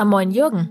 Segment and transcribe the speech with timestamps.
[0.00, 0.70] Ja, moin Jürgen.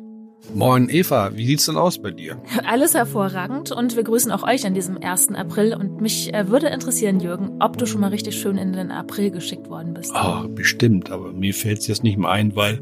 [0.56, 2.42] Moin Eva, wie sieht's denn aus bei dir?
[2.66, 5.36] Alles hervorragend und wir grüßen auch euch an diesem 1.
[5.36, 8.90] April und mich äh, würde interessieren, Jürgen, ob du schon mal richtig schön in den
[8.90, 10.12] April geschickt worden bist.
[10.16, 12.82] Oh, bestimmt, aber mir fällt's jetzt nicht mehr ein, weil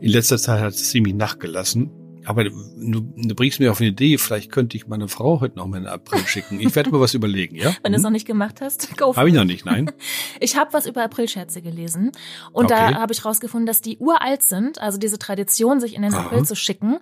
[0.00, 1.92] in letzter Zeit hat es ziemlich nachgelassen.
[2.26, 2.50] Aber du,
[2.80, 5.84] du bringst mir auf eine Idee, vielleicht könnte ich meine Frau heute noch mal in
[5.84, 6.60] den April schicken.
[6.60, 7.74] Ich werde mir was überlegen, ja?
[7.82, 9.90] Wenn du es noch nicht gemacht hast, go for Habe ich noch nicht, nein.
[10.40, 12.12] Ich habe was über Aprilscherze gelesen
[12.52, 12.92] und Okay.
[12.92, 16.26] da habe ich rausgefunden, dass die uralt sind, also diese Tradition, sich in den Aha.
[16.26, 16.98] April zu schicken.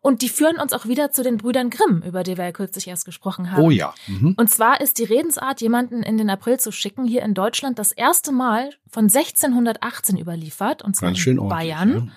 [0.00, 2.88] Und die führen uns auch wieder zu den Brüdern Grimm, über die wir ja kürzlich
[2.88, 3.62] erst gesprochen haben.
[3.62, 3.94] Oh ja.
[4.06, 4.34] Mhm.
[4.36, 7.90] Und zwar ist die Redensart, jemanden in den April zu schicken, hier in Deutschland das
[7.90, 11.48] erste Mal von 1618 überliefert, und zwar Ganz schön in.
[11.48, 11.94] Bayern.
[12.08, 12.12] Ja.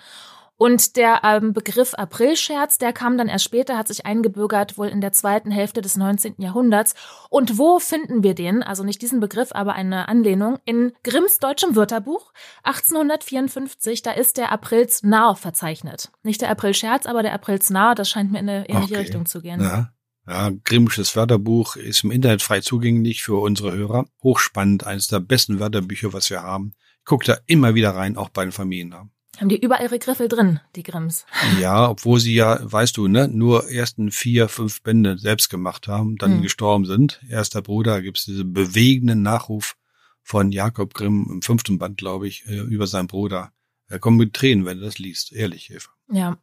[0.58, 5.00] Und der ähm, Begriff Aprilscherz, der kam dann erst später, hat sich eingebürgert, wohl in
[5.00, 6.34] der zweiten Hälfte des 19.
[6.38, 6.94] Jahrhunderts.
[7.30, 8.64] Und wo finden wir den?
[8.64, 10.58] Also nicht diesen Begriff, aber eine Anlehnung.
[10.64, 12.32] In Grimms deutschem Wörterbuch
[12.64, 16.10] 1854, da ist der Aprilsnarr verzeichnet.
[16.24, 19.02] Nicht der Aprilscherz, aber der Aprilsnarr, das scheint mir in eine ähnliche Okay.
[19.02, 19.62] Richtung zu gehen.
[19.62, 19.92] Ja.
[20.26, 24.06] Ja, Grimmsches Wörterbuch ist im Internet frei zugänglich für unsere Hörer.
[24.22, 26.74] Hochspannend, eines der besten Wörterbücher, was wir haben.
[26.98, 29.10] Ich gucke da immer wieder rein, auch bei den Familiennamen.
[29.38, 31.24] Haben die überall ihre Griffel drin, die Grimms.
[31.60, 36.16] Ja, obwohl sie ja, weißt du, ne, nur ersten vier, fünf Bände selbst gemacht haben,
[36.16, 36.42] dann Hm.
[36.42, 37.20] gestorben sind.
[37.28, 39.76] Erster Bruder gibt's diesen bewegenden Nachruf
[40.22, 43.52] von Jakob Grimm im fünften Band, glaube ich, äh, über seinen Bruder.
[43.88, 45.32] Er kommt mit Tränen, wenn du das liest.
[45.32, 45.88] Ehrlich, Eva.
[46.12, 46.36] Ja.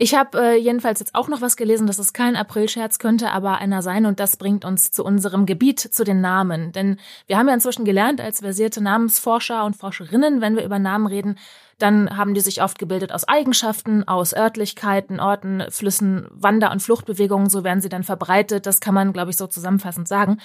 [0.00, 3.58] Ich habe äh, jedenfalls jetzt auch noch was gelesen, dass es kein Aprilscherz könnte, aber
[3.58, 6.70] einer sein und das bringt uns zu unserem Gebiet, zu den Namen.
[6.70, 11.08] Denn wir haben ja inzwischen gelernt als versierte Namensforscher und Forscherinnen, wenn wir über Namen
[11.08, 11.36] reden,
[11.78, 17.50] dann haben die sich oft gebildet aus Eigenschaften, aus Örtlichkeiten, Orten, Flüssen, Wander- und Fluchtbewegungen,
[17.50, 18.66] so werden sie dann verbreitet.
[18.66, 20.38] Das kann man, glaube ich, so zusammenfassend sagen.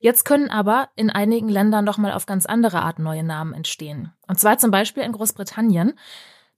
[0.00, 4.12] Jetzt können aber in einigen Ländern noch mal auf ganz andere Art neue Namen entstehen.
[4.26, 5.94] Und zwar zum Beispiel in Großbritannien.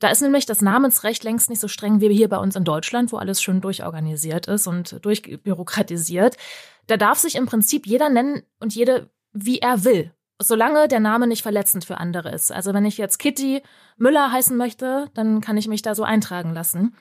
[0.00, 3.12] Da ist nämlich das Namensrecht längst nicht so streng wie hier bei uns in Deutschland,
[3.12, 6.36] wo alles schön durchorganisiert ist und durchbürokratisiert.
[6.86, 10.12] Da darf sich im Prinzip jeder nennen und jede, wie er will.
[10.42, 12.50] Solange der Name nicht verletzend für andere ist.
[12.50, 13.62] Also wenn ich jetzt Kitty
[13.98, 16.96] Müller heißen möchte, dann kann ich mich da so eintragen lassen.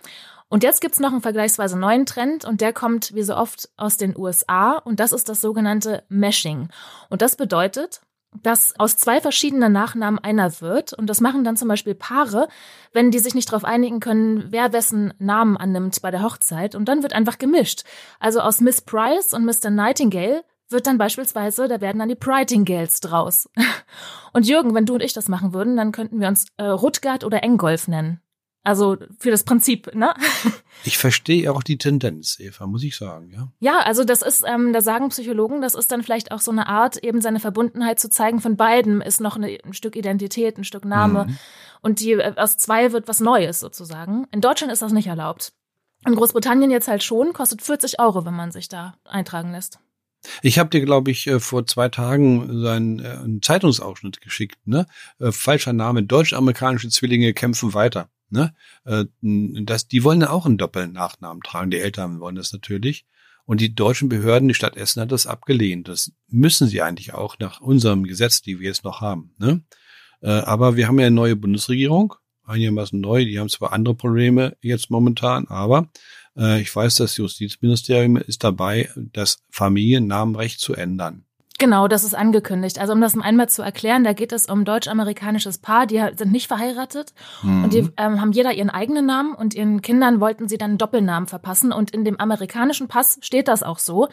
[0.50, 3.96] Und jetzt gibt's noch einen vergleichsweise neuen Trend und der kommt wie so oft aus
[3.96, 6.70] den USA und das ist das sogenannte Meshing.
[7.10, 8.02] Und das bedeutet,
[8.36, 10.94] dass aus zwei verschiedenen Nachnamen einer wird.
[10.94, 12.48] Und das machen dann zum Beispiel Paare,
[12.94, 16.76] wenn die sich nicht darauf einigen können, wer wessen Namen annimmt bei der Hochzeit.
[16.76, 17.84] Und dann wird einfach gemischt.
[18.20, 19.70] Also aus Miss Price und Mr.
[19.70, 23.50] Nightingale wird dann beispielsweise, da werden dann die Prightingales draus.
[24.34, 27.24] Und Jürgen, wenn du und ich das machen würden, dann könnten wir uns äh, Rutgard
[27.24, 28.22] oder Engolf nennen.
[28.70, 30.14] Also für das Prinzip, ne?
[30.86, 33.50] Ich verstehe auch die Tendenz, Eva, muss ich sagen, ja.
[33.60, 36.68] Ja, also das ist, ähm, da sagen Psychologen, das ist dann vielleicht auch so eine
[36.68, 40.64] Art, eben seine Verbundenheit zu zeigen von beiden, ist noch eine, ein Stück Identität, ein
[40.64, 41.26] Stück Name.
[41.26, 41.38] Mhm.
[41.82, 44.26] Und die äh, aus zwei wird was Neues sozusagen.
[44.32, 45.52] In Deutschland ist das nicht erlaubt.
[46.06, 49.80] In Großbritannien jetzt halt schon, kostet 40 Euro, wenn man sich da eintragen lässt.
[50.42, 54.60] Ich habe dir, glaube ich, äh, vor zwei Tagen so einen, äh, einen Zeitungsausschnitt geschickt.
[54.66, 54.86] Ne?
[55.20, 58.10] Falscher Name, deutsch-amerikanische Zwillinge kämpfen weiter.
[58.30, 58.54] Ne?
[58.86, 61.72] Äh, Das, die wollen ja auch einen doppelten Nachnamen tragen.
[61.72, 63.06] Die Eltern wollen das natürlich.
[63.46, 65.88] Und die deutschen Behörden, die Stadt Essen hat das abgelehnt.
[65.88, 69.34] Das müssen sie eigentlich auch nach unserem Gesetz, die wir jetzt noch haben.
[69.40, 69.64] Ne?
[70.22, 72.14] Äh, Aber wir haben ja eine neue Bundesregierung,
[72.44, 73.26] einigermaßen neu.
[73.26, 75.90] Die haben zwar andere Probleme jetzt momentan, aber
[76.38, 81.26] äh, ich weiß, das Justizministerium ist dabei, das Familiennamenrecht zu ändern.
[81.60, 82.80] Genau, das ist angekündigt.
[82.80, 86.48] Also um das einmal zu erklären, da geht es um deutsch-amerikanisches Paar, die sind nicht
[86.48, 90.72] verheiratet und die ähm, haben jeder ihren eigenen Namen und ihren Kindern wollten sie dann
[90.72, 94.08] einen Doppelnamen verpassen und in dem amerikanischen Pass steht das auch so.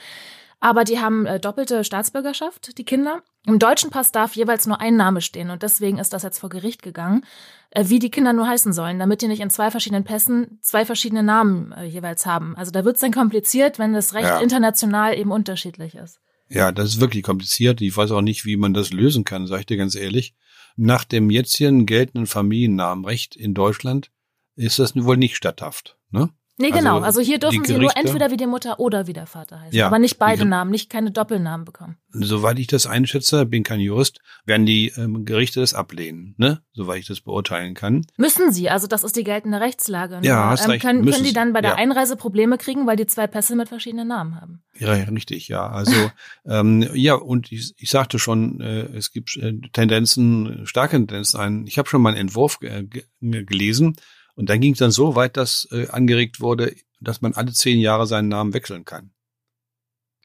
[0.59, 3.23] Aber die haben äh, doppelte Staatsbürgerschaft, die Kinder.
[3.47, 6.49] Im deutschen Pass darf jeweils nur ein Name stehen und deswegen ist das jetzt vor
[6.49, 7.25] Gericht gegangen,
[7.71, 10.85] äh, wie die Kinder nur heißen sollen, damit die nicht in zwei verschiedenen Pässen zwei
[10.85, 12.57] verschiedene Namen äh, jeweils haben.
[12.57, 14.41] Also da wird es dann kompliziert, wenn das Recht Ja.
[14.41, 16.19] international eben unterschiedlich ist.
[16.49, 17.81] Ja, das ist wirklich kompliziert.
[17.81, 20.35] Ich weiß auch nicht, wie man das lösen kann, sage ich dir ganz ehrlich.
[20.77, 24.11] Nach dem jetzigen geltenden Familiennamenrecht in Deutschland
[24.55, 25.99] ist das wohl nicht statthaft.
[26.11, 26.31] Ne?
[26.59, 27.01] Nee, Also, genau.
[27.01, 29.77] Also hier dürfen sie nur entweder wie die Mutter oder wie der Vater heißen.
[29.79, 31.97] Ja, aber nicht beide die- Namen, nicht keine Doppelnamen bekommen.
[32.13, 36.63] Soweit ich das einschätze, bin kein Jurist, werden die ähm, Gerichte das ablehnen, ne?
[36.73, 38.07] Soweit ich das beurteilen kann.
[38.17, 40.21] Müssen sie, also das ist die geltende Rechtslage.
[40.23, 41.77] Ja, Nur, hast recht, können, können die dann bei der ja.
[41.77, 44.63] Einreise Probleme kriegen, weil die zwei Pässe mit verschiedenen Namen haben.
[44.79, 45.69] Ja, ja, richtig, ja.
[45.69, 45.93] Also
[46.47, 51.67] ähm, ja, und ich, ich sagte schon, äh, es gibt äh, Tendenzen, starke Tendenzen ein.
[51.67, 53.97] Ich habe schon mal einen Entwurf äh, ge gelesen
[54.37, 57.81] und dann ging es dann so weit, dass äh, angeregt wurde, dass man alle zehn
[57.81, 59.11] Jahre seinen Namen wechseln kann.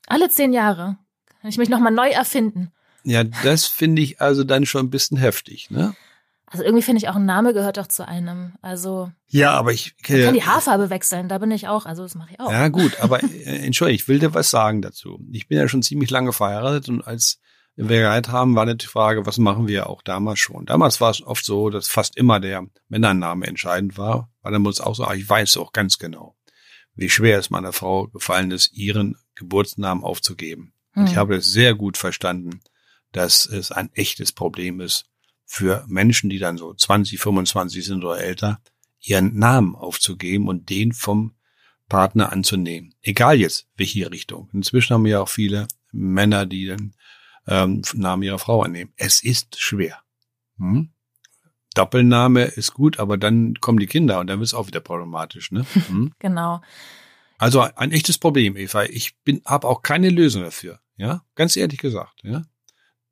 [0.07, 0.97] Alle zehn Jahre
[1.41, 2.71] kann ich mich nochmal neu erfinden.
[3.03, 5.95] Ja, das finde ich also dann schon ein bisschen heftig, ne?
[6.45, 8.53] Also irgendwie finde ich auch ein Name gehört doch zu einem.
[8.61, 11.29] Also ja, aber ich man kann die Haarfarbe wechseln.
[11.29, 11.85] Da bin ich auch.
[11.85, 12.51] Also das mache ich auch.
[12.51, 15.19] Ja gut, aber äh, entschuldige, ich will dir was sagen dazu.
[15.31, 17.39] Ich bin ja schon ziemlich lange verheiratet und als
[17.75, 20.65] wir geheiratet haben, war die Frage, was machen wir auch damals schon.
[20.65, 24.81] Damals war es oft so, dass fast immer der Männername entscheidend war, weil dann muss
[24.81, 26.35] auch so, ich weiß auch ganz genau,
[26.95, 30.73] wie schwer es meiner Frau gefallen ist, ihren Geburtsnamen aufzugeben.
[30.95, 31.17] Und ich hm.
[31.17, 32.61] habe es sehr gut verstanden,
[33.13, 35.05] dass es ein echtes Problem ist,
[35.45, 38.61] für Menschen, die dann so 20, 25 sind oder älter,
[39.01, 41.35] ihren Namen aufzugeben und den vom
[41.89, 42.95] Partner anzunehmen.
[43.01, 44.49] Egal jetzt, welche Richtung.
[44.53, 46.95] Inzwischen haben wir ja auch viele Männer, die den
[47.47, 48.93] ähm, Namen ihrer Frau annehmen.
[48.97, 49.99] Es ist schwer.
[50.57, 50.89] Hm?
[51.73, 55.51] Doppelname ist gut, aber dann kommen die Kinder und dann wird es auch wieder problematisch.
[55.51, 55.65] Ne?
[55.87, 56.13] Hm?
[56.19, 56.61] genau.
[57.37, 58.83] Also ein echtes Problem, Eva.
[58.83, 60.79] Ich bin, habe auch keine Lösung dafür.
[60.97, 62.19] Ja, ganz ehrlich gesagt.
[62.23, 62.43] Ja,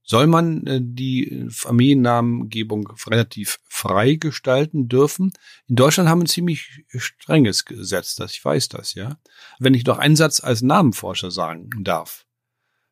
[0.10, 5.32] soll man äh, die Familiennamengebung relativ frei gestalten dürfen?
[5.68, 9.20] In Deutschland haben wir ein ziemlich strenges Gesetz, das ich weiß das, ja.
[9.60, 12.26] Wenn ich noch einen Satz als Namenforscher sagen darf.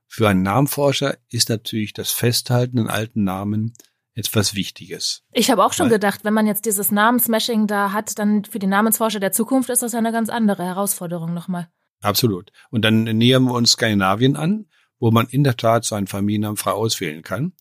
[0.07, 3.73] Für einen Namenforscher ist natürlich das Festhalten an alten Namen
[4.13, 5.23] etwas Wichtiges.
[5.31, 8.59] Ich habe auch schon Weil, gedacht, wenn man jetzt dieses Namensmashing da hat, dann für
[8.59, 11.69] die Namensforscher der Zukunft ist das eine ganz andere Herausforderung nochmal.
[12.01, 12.51] Absolut.
[12.69, 14.65] Und dann nähern wir uns Skandinavien an
[14.99, 17.53] wo man in der Tat seinen Familiennamen frei auswählen kann.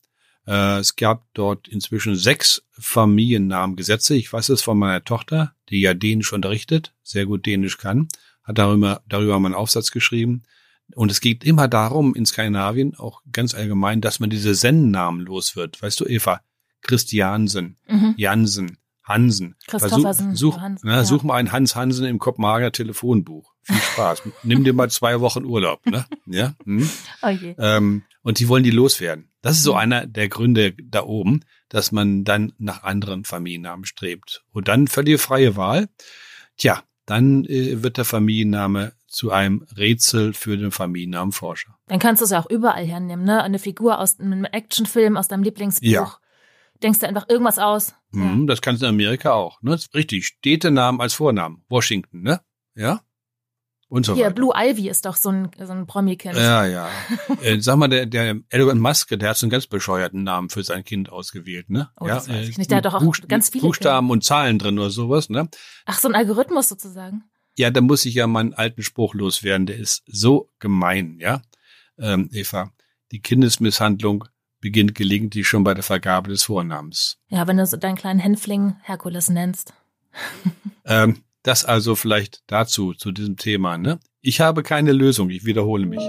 [0.46, 4.14] Äh, es gab dort inzwischen sechs Familiennamengesetze.
[4.14, 8.08] Ich weiß es von meiner Tochter, die ja Dänisch unterrichtet, sehr gut Dänisch kann,
[8.42, 10.44] hat darüber, darüber meinen Aufsatz geschrieben.
[10.94, 15.56] Und es geht immer darum, in Skandinavien, auch ganz allgemein, dass man diese Zen-Namen los
[15.56, 15.82] wird.
[15.82, 16.40] Weißt du, Eva?
[16.82, 18.14] Christiansen, mhm.
[18.16, 19.56] Jansen, Hansen.
[19.66, 20.34] Christophersen.
[20.36, 21.04] Such, such, Hansen, na, ja.
[21.04, 23.52] such mal einen Hans Hansen im Kopenhagener Telefonbuch.
[23.62, 24.22] Viel Spaß.
[24.42, 26.06] Nimm dir mal zwei Wochen Urlaub, ne?
[26.26, 26.54] Ja.
[26.64, 26.88] Hm?
[27.22, 27.28] Oh
[27.58, 29.30] ähm, und die wollen die loswerden.
[29.42, 29.78] Das ist so mhm.
[29.78, 34.44] einer der Gründe da oben, dass man dann nach anderen Familiennamen strebt.
[34.52, 35.88] Und dann völlige freie Wahl.
[36.56, 41.78] Tja, dann äh, wird der Familienname zu einem Rätsel für den Familiennamenforscher.
[41.86, 43.42] Dann kannst du es ja auch überall hernehmen, ne?
[43.42, 45.86] Eine Figur aus einem Actionfilm, aus deinem Lieblingsbuch.
[45.86, 46.16] Ja.
[46.82, 47.94] Denkst du einfach irgendwas aus?
[48.10, 48.46] Mhm, ja.
[48.46, 49.78] Das kannst du in Amerika auch, ne?
[49.94, 50.26] Richtig.
[50.26, 51.64] Städtenamen als Vornamen.
[51.68, 52.40] Washington, ne?
[52.74, 53.00] Ja?
[53.88, 54.34] Und so Hier, weiter.
[54.34, 56.34] Blue Ivy ist doch so ein, so ein Promi-Kind.
[56.36, 56.88] Ja, ja.
[57.42, 60.64] äh, sag mal, der, der Elon Musk, der hat so einen ganz bescheuerten Namen für
[60.64, 61.90] sein Kind ausgewählt, ne?
[62.00, 62.70] Oh, ja, das weiß ich nicht.
[62.70, 64.12] Der hat doch auch Buch, ganz viele Buchstaben Kinder.
[64.12, 65.48] und Zahlen drin oder sowas, ne?
[65.84, 67.24] Ach, so ein Algorithmus sozusagen.
[67.58, 69.66] Ja, da muss ich ja meinen alten Spruch loswerden.
[69.66, 71.40] Der ist so gemein, ja?
[71.98, 72.70] Ähm, Eva,
[73.12, 74.24] die Kindesmisshandlung
[74.60, 77.18] beginnt gelegentlich schon bei der Vergabe des Vornamens.
[77.28, 79.72] Ja, wenn du so deinen kleinen Hänfling Herkules nennst.
[80.84, 83.78] ähm, das also vielleicht dazu, zu diesem Thema.
[83.78, 84.00] Ne?
[84.20, 86.02] Ich habe keine Lösung, ich wiederhole mich.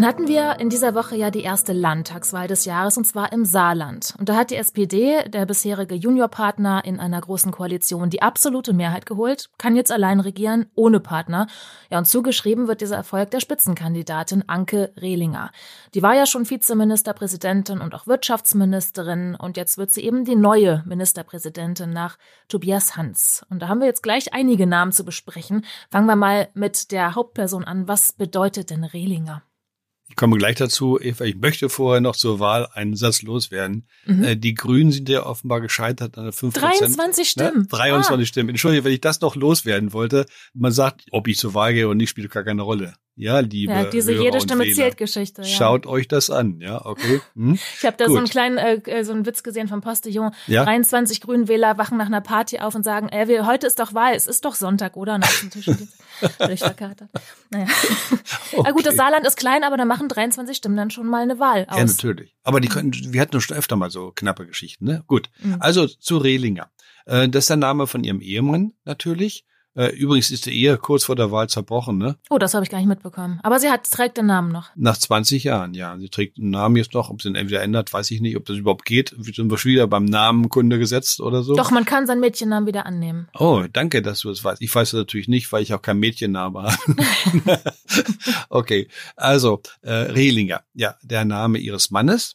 [0.00, 3.44] Dann hatten wir in dieser Woche ja die erste Landtagswahl des Jahres und zwar im
[3.44, 4.14] Saarland.
[4.18, 9.04] Und da hat die SPD, der bisherige Juniorpartner in einer großen Koalition, die absolute Mehrheit
[9.04, 11.48] geholt, kann jetzt allein regieren, ohne Partner.
[11.90, 15.50] Ja, und zugeschrieben wird dieser Erfolg der Spitzenkandidatin Anke Rehlinger.
[15.92, 20.82] Die war ja schon Vizeministerpräsidentin und auch Wirtschaftsministerin und jetzt wird sie eben die neue
[20.86, 22.16] Ministerpräsidentin nach
[22.48, 23.44] Tobias Hans.
[23.50, 25.66] Und da haben wir jetzt gleich einige Namen zu besprechen.
[25.90, 27.86] Fangen wir mal mit der Hauptperson an.
[27.86, 29.42] Was bedeutet denn Rehlinger?
[30.10, 31.24] Ich komme gleich dazu, Eva.
[31.24, 33.86] Ich möchte vorher noch zur Wahl einen Satz loswerden.
[34.06, 34.24] Mhm.
[34.24, 37.60] Äh, die Grünen sind ja offenbar gescheitert an der 5 23 Stimmen.
[37.60, 37.66] Ne?
[37.68, 38.26] 23 ah.
[38.26, 38.48] Stimmen.
[38.48, 40.26] Entschuldige, wenn ich das noch loswerden wollte.
[40.52, 42.94] Man sagt, ob ich zur Wahl gehe oder nicht, spielt gar keine Rolle.
[43.20, 45.42] Ja, liebe ja, diese Hörer jede Stimme zählt Geschichte.
[45.42, 45.48] Ja.
[45.48, 47.20] Schaut euch das an, ja, okay.
[47.34, 47.58] Hm?
[47.78, 48.14] Ich habe da Gut.
[48.14, 50.32] so einen kleinen äh, äh, so einen Witz gesehen vom Postillon.
[50.46, 50.64] Ja?
[50.64, 54.14] 23 Grünwähler wachen nach einer Party auf und sagen, ey, wir, heute ist doch Wahl,
[54.14, 55.16] es ist doch Sonntag, oder?
[55.16, 55.66] Und auf dem Tisch
[56.38, 57.10] durchverkatert.
[57.50, 57.66] Naja.
[58.52, 58.62] Okay.
[58.64, 61.38] Na gut, das Saarland ist klein, aber da machen 23 Stimmen dann schon mal eine
[61.38, 61.76] Wahl aus.
[61.76, 62.34] Ja, natürlich.
[62.42, 65.04] Aber die können, wir hatten schon öfter mal so knappe Geschichten, ne?
[65.06, 65.28] Gut.
[65.42, 65.56] Mhm.
[65.60, 66.70] Also zu Rehlinger.
[67.04, 69.44] Äh, das ist der Name von ihrem Ehemann natürlich.
[69.76, 72.16] Äh, übrigens ist die Ehe kurz vor der Wahl zerbrochen, ne?
[72.28, 73.38] Oh, das habe ich gar nicht mitbekommen.
[73.42, 74.70] Aber sie hat, trägt den Namen noch.
[74.74, 75.96] Nach 20 Jahren, ja.
[75.98, 77.08] Sie trägt den Namen jetzt noch.
[77.08, 78.36] Ob sie ihn entweder ändert, weiß ich nicht.
[78.36, 79.14] Ob das überhaupt geht.
[79.18, 81.54] Sind wir schon wieder beim Namenkunde gesetzt oder so?
[81.54, 83.28] Doch, man kann seinen Mädchennamen wieder annehmen.
[83.38, 84.62] Oh, danke, dass du es das weißt.
[84.62, 86.76] Ich weiß es natürlich nicht, weil ich auch kein Mädchenname habe.
[88.48, 92.34] okay, also äh, Rehlinger, ja, der Name ihres Mannes.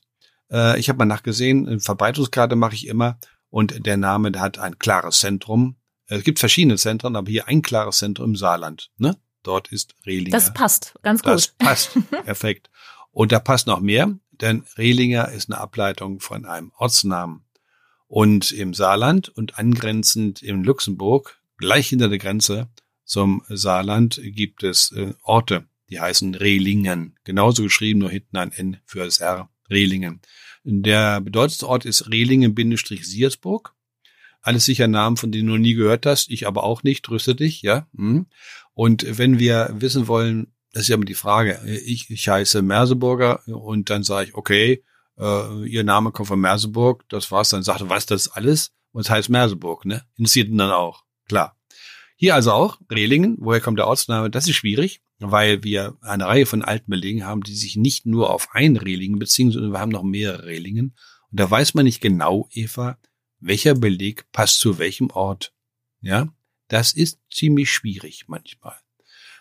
[0.51, 3.17] Äh, ich habe mal nachgesehen, Verbreitungskarte mache ich immer.
[3.49, 5.77] Und der Name der hat ein klares Zentrum,
[6.07, 8.91] es gibt verschiedene Zentren, aber hier ein klares Zentrum im Saarland.
[8.97, 9.17] Ne?
[9.45, 10.31] dort ist Rehlinger.
[10.31, 11.31] Das passt, ganz gut.
[11.31, 11.91] Das passt,
[12.25, 12.69] perfekt.
[13.11, 17.41] Und da passt noch mehr, denn Rehlinger ist eine Ableitung von einem Ortsnamen.
[18.07, 22.69] Und im Saarland und angrenzend in Luxemburg, gleich hinter der Grenze
[23.03, 27.17] zum Saarland, gibt es äh, Orte, die heißen Rehlingen.
[27.23, 29.49] Genauso geschrieben, nur hinten ein N für das R.
[29.69, 30.21] Rehlingen.
[30.63, 33.73] Der bedeutendste Ort ist Rehlingen-Siersburg.
[34.45, 36.29] Alles sicher Namen, von denen du noch nie gehört hast.
[36.29, 37.03] Ich aber auch nicht.
[37.03, 37.87] Tröste dich, ja.
[37.95, 38.27] Hm.
[38.75, 41.59] Und wenn wir wissen wollen, das ist ja immer die Frage.
[41.65, 44.83] Ich, ich heiße Merseburger und dann sage ich, okay,
[45.17, 47.49] äh, ihr Name kommt von Merseburg, das war's.
[47.49, 48.75] Dann sagt er, was das alles?
[48.91, 50.03] Und es heißt Merseburg, ne?
[50.15, 51.05] Interessiert ihn dann auch.
[51.27, 51.57] Klar.
[52.15, 53.37] Hier also auch Rehlingen.
[53.39, 54.29] Woher kommt der Ortsname?
[54.29, 58.29] Das ist schwierig, weil wir eine Reihe von alten Belegen haben, die sich nicht nur
[58.29, 60.95] auf ein Rehlingen beziehen, sondern wir haben noch mehrere Rehlingen.
[61.31, 62.99] Und da weiß man nicht genau, Eva,
[63.45, 65.53] welcher Beleg passt zu welchem Ort.
[66.01, 66.29] Ja,
[66.67, 68.75] das ist ziemlich schwierig manchmal.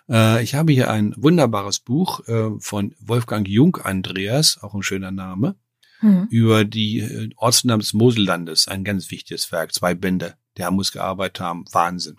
[0.08, 5.11] Äh, ich habe hier ein wunderbares Buch äh, von Wolfgang Jung Andreas, auch ein schöner
[5.11, 5.56] Name,
[6.00, 6.26] hm.
[6.30, 11.40] über die äh, Ortsnamen des Mosellandes, ein ganz wichtiges Werk, zwei Bände, der muss gearbeitet
[11.40, 12.16] haben, Wahnsinn.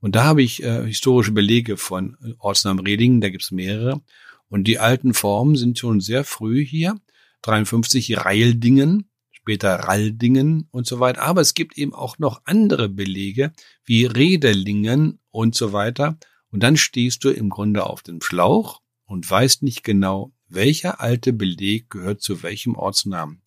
[0.00, 4.00] Und da habe ich historische Belege von Ortsnamen Redingen, da gibt's mehrere.
[4.48, 6.98] Und die alten Formen sind schon sehr früh hier.
[7.42, 9.09] 53 Reildingen,
[9.50, 11.22] später Raldingen und so weiter.
[11.22, 13.52] Aber es gibt eben auch noch andere Belege
[13.84, 16.18] wie Redelingen und so weiter.
[16.52, 21.32] Und dann stehst du im Grunde auf dem Schlauch und weißt nicht genau, welcher alte
[21.32, 23.42] Beleg gehört zu welchem Ortsnamen.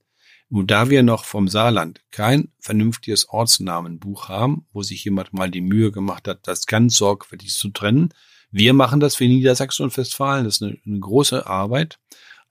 [0.50, 5.62] Und da wir noch vom Saarland kein vernünftiges Ortsnamenbuch haben, wo sich jemand mal die
[5.62, 8.10] Mühe gemacht hat, das ganz sorgfältig zu trennen,
[8.52, 10.44] wir machen das für Niedersachsen und Westfalen.
[10.44, 11.98] Das ist eine, eine große Arbeit.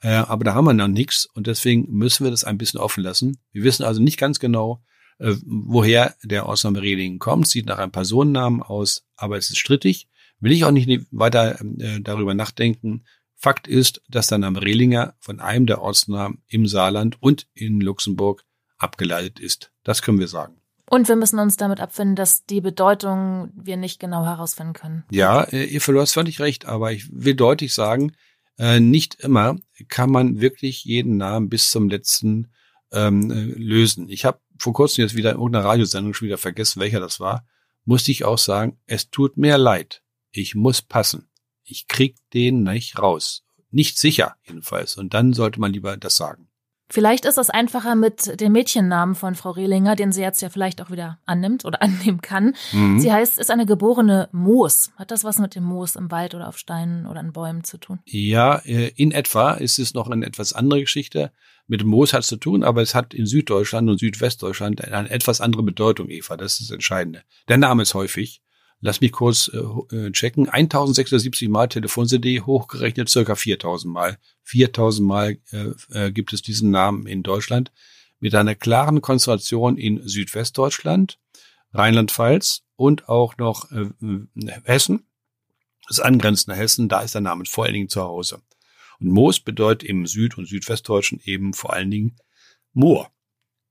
[0.02, 3.02] Äh, aber da haben wir noch nichts und deswegen müssen wir das ein bisschen offen
[3.02, 3.38] lassen.
[3.52, 4.82] Wir wissen also nicht ganz genau,
[5.18, 7.46] äh, woher der Ausnahme Redingen kommt.
[7.46, 10.08] Sieht nach einem Personennamen aus, aber es ist strittig.
[10.40, 13.04] Will ich auch nicht weiter äh, darüber nachdenken.
[13.36, 18.44] Fakt ist, dass der Name Rehlinger von einem der Ortsnamen im Saarland und in Luxemburg
[18.78, 19.72] abgeleitet ist.
[19.84, 20.56] Das können wir sagen.
[20.90, 25.04] Und wir müssen uns damit abfinden, dass die Bedeutung wir nicht genau herausfinden können.
[25.10, 28.12] Ja, äh, du hast völlig recht, aber ich will deutlich sagen,
[28.62, 32.52] äh, nicht immer kann man wirklich jeden Namen bis zum letzten
[32.92, 34.08] ähm, äh, lösen.
[34.08, 37.44] Ich habe vor kurzem jetzt wieder in irgendeiner Radiosendung schon wieder vergessen, welcher das war,
[37.84, 40.04] musste ich auch sagen, es tut mir leid.
[40.30, 41.28] Ich muss passen.
[41.64, 43.44] Ich krieg den nicht raus.
[43.72, 44.96] Nicht sicher, jedenfalls.
[44.96, 46.48] Und dann sollte man lieber das sagen.
[46.92, 50.82] Vielleicht ist es einfacher mit dem Mädchennamen von Frau Rehlinger, den sie jetzt ja vielleicht
[50.82, 52.54] auch wieder annimmt oder annehmen kann.
[52.70, 53.00] Mhm.
[53.00, 54.92] Sie heißt, ist eine geborene Moos.
[54.96, 57.78] Hat das was mit dem Moos im Wald oder auf Steinen oder an Bäumen zu
[57.78, 58.00] tun?
[58.04, 61.32] Ja, äh, in etwa ist es noch eine etwas andere Geschichte.
[61.66, 65.08] Mit dem Moos hat es zu tun, aber es hat in Süddeutschland und Südwestdeutschland eine
[65.08, 66.36] etwas andere Bedeutung, Eva.
[66.36, 67.22] Das ist das Entscheidende.
[67.48, 68.42] Der Name ist häufig.
[68.84, 70.48] Lass mich kurz äh, äh checken.
[70.48, 74.18] 1670 Mal Telefon-CD, hochgerechnet circa 4000 Mal.
[74.42, 77.70] 4000 Mal äh, äh, gibt es diesen Namen in Deutschland
[78.18, 81.20] mit einer klaren Konzentration in Südwestdeutschland,
[81.72, 83.90] Rheinland-Pfalz und auch noch äh,
[84.64, 85.06] Hessen.
[85.86, 88.42] Das angrenzende Hessen, da ist der Name vor allen Dingen zu Hause.
[88.98, 92.16] Und Moos bedeutet im Süd- und Südwestdeutschen eben vor allen Dingen
[92.72, 93.12] Moor.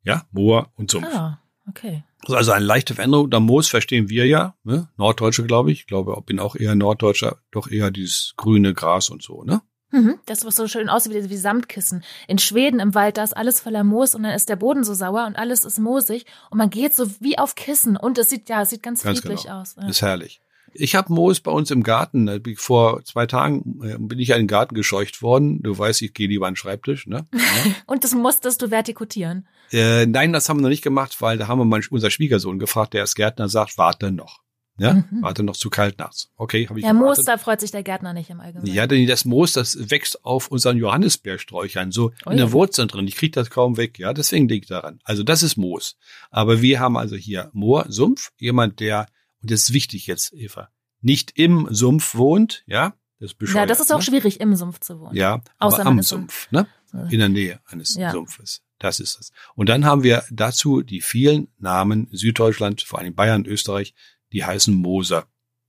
[0.03, 1.07] Ja, Moor und Sumpf.
[1.11, 2.03] Ah, okay.
[2.21, 3.29] Das ist also eine leichte Veränderung.
[3.29, 4.89] Der Moos verstehen wir ja, ne?
[4.97, 5.81] Norddeutsche, glaube ich.
[5.81, 9.61] Ich glaube, bin auch eher Norddeutscher, doch eher dieses grüne Gras und so, ne?
[9.91, 12.03] Mhm, das was so schön aussieht wie, wie Samtkissen.
[12.27, 14.93] In Schweden im Wald, da ist alles voller Moos und dann ist der Boden so
[14.93, 18.47] sauer und alles ist moosig und man geht so wie auf Kissen und es sieht,
[18.47, 19.61] ja, es sieht ganz, ganz friedlich genau.
[19.61, 19.75] aus.
[19.75, 19.89] Ja.
[19.89, 20.41] Ist herrlich.
[20.73, 22.41] Ich habe Moos bei uns im Garten.
[22.55, 25.61] Vor zwei Tagen äh, bin ich in den Garten gescheucht worden.
[25.61, 27.07] Du weißt, ich gehe lieber an den Schreibtisch.
[27.07, 27.27] Ne?
[27.41, 27.73] Ja.
[27.85, 29.45] und das musstest du vertikutieren?
[29.71, 32.59] Äh, nein, das haben wir noch nicht gemacht, weil da haben wir mal unser Schwiegersohn
[32.59, 34.39] gefragt, der ist Gärtner, sagt, warte noch.
[34.81, 35.21] Ja, mhm.
[35.21, 36.31] warte noch zu kalt nachts.
[36.37, 38.73] Okay, habe ich Ja, Moos, da freut sich der Gärtner nicht im Allgemeinen.
[38.73, 43.07] Ja, denn das Moos, das wächst auf unseren Johannisbeersträuchern, so oh, in der Wurzel drin.
[43.07, 44.99] Ich kriege das kaum weg, ja, deswegen liegt daran.
[45.03, 45.97] Also das ist Moos.
[46.31, 49.05] Aber wir haben also hier Moor, Sumpf, jemand, der,
[49.41, 50.69] und das ist wichtig jetzt, Eva,
[51.01, 53.53] nicht im Sumpf wohnt, ja, das ist.
[53.53, 54.03] Ja, das ist auch ne?
[54.03, 55.15] schwierig, im Sumpf zu wohnen.
[55.15, 56.67] Ja, Außer aber am Sumpf, ne?
[57.09, 58.11] In der Nähe eines ja.
[58.11, 58.63] Sumpfes.
[58.77, 59.31] Das ist es.
[59.55, 63.93] Und dann haben wir dazu die vielen Namen Süddeutschland, vor allem Bayern, Österreich,
[64.33, 65.27] die heißen Moser.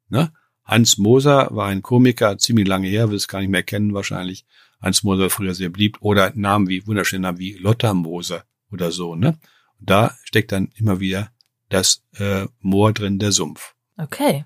[0.08, 0.32] Ne?
[0.64, 4.46] Hans Moser war ein Komiker, ziemlich lange her, will es gar nicht mehr kennen wahrscheinlich.
[4.80, 5.98] Hans Moser war früher sehr beliebt.
[6.00, 9.14] Oder Namen wie, wunderschöne Namen wie Lotta Moser oder so.
[9.14, 9.38] Ne?
[9.78, 11.30] Und da steckt dann immer wieder
[11.72, 13.74] das äh, Moor drin, der Sumpf.
[13.96, 14.44] Okay.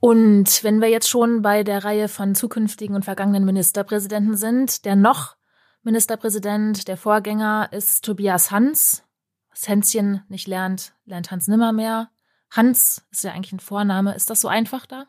[0.00, 4.96] Und wenn wir jetzt schon bei der Reihe von zukünftigen und vergangenen Ministerpräsidenten sind, der
[4.96, 5.36] noch
[5.82, 9.04] Ministerpräsident, der Vorgänger ist Tobias Hans.
[9.50, 12.10] Was Hänschen nicht lernt, lernt Hans nimmer mehr.
[12.50, 14.14] Hans ist ja eigentlich ein Vorname.
[14.14, 15.06] Ist das so einfach da?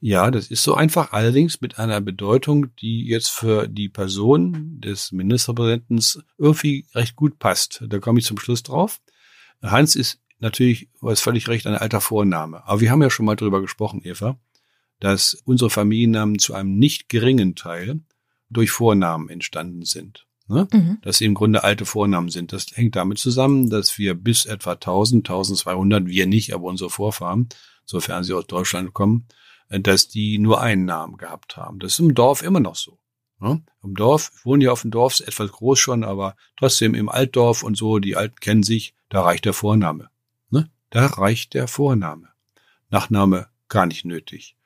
[0.00, 5.12] Ja, das ist so einfach, allerdings mit einer Bedeutung, die jetzt für die Person des
[5.12, 6.02] Ministerpräsidenten
[6.36, 7.84] irgendwie recht gut passt.
[7.86, 9.00] Da komme ich zum Schluss drauf.
[9.62, 12.66] Hans ist natürlich, du hast völlig recht, ein alter Vorname.
[12.66, 14.38] Aber wir haben ja schon mal darüber gesprochen, Eva,
[15.00, 18.00] dass unsere Familiennamen zu einem nicht geringen Teil
[18.50, 20.26] durch Vornamen entstanden sind.
[20.48, 20.66] Ne?
[20.72, 20.98] Mhm.
[21.02, 22.52] Dass sie im Grunde alte Vornamen sind.
[22.52, 27.48] Das hängt damit zusammen, dass wir bis etwa 1000, 1200, wir nicht, aber unsere Vorfahren,
[27.84, 29.28] sofern sie aus Deutschland kommen,
[29.68, 31.78] äh, dass die nur einen Namen gehabt haben.
[31.78, 32.98] Das ist im Dorf immer noch so.
[33.40, 33.62] Ne?
[33.82, 37.08] Im Dorf, ich wohne ja auf dem Dorf, ist etwas groß schon, aber trotzdem im
[37.08, 40.08] Altdorf und so, die Alten kennen sich, da reicht der Vorname.
[40.90, 42.28] Da reicht der Vorname.
[42.90, 44.56] Nachname gar nicht nötig.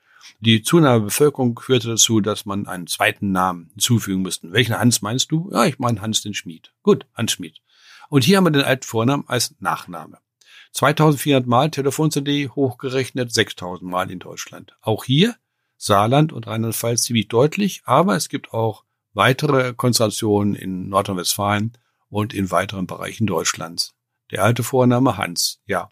[0.41, 4.53] Die Zunahme der Bevölkerung führte dazu, dass man einen zweiten Namen hinzufügen musste.
[4.53, 5.51] Welchen Hans meinst du?
[5.53, 6.73] Ja, ich meine Hans den Schmied.
[6.83, 7.61] Gut, Hans Schmied.
[8.09, 10.19] Und hier haben wir den alten Vornamen als Nachname.
[10.73, 14.77] 2400 Mal Telefon-CD hochgerechnet, 6000 Mal in Deutschland.
[14.81, 15.37] Auch hier
[15.77, 21.77] Saarland und Rheinland-Pfalz ziemlich deutlich, aber es gibt auch weitere Konzentrationen in Nordrhein-Westfalen
[22.09, 23.95] und in weiteren Bereichen Deutschlands.
[24.31, 25.91] Der alte Vorname Hans, ja,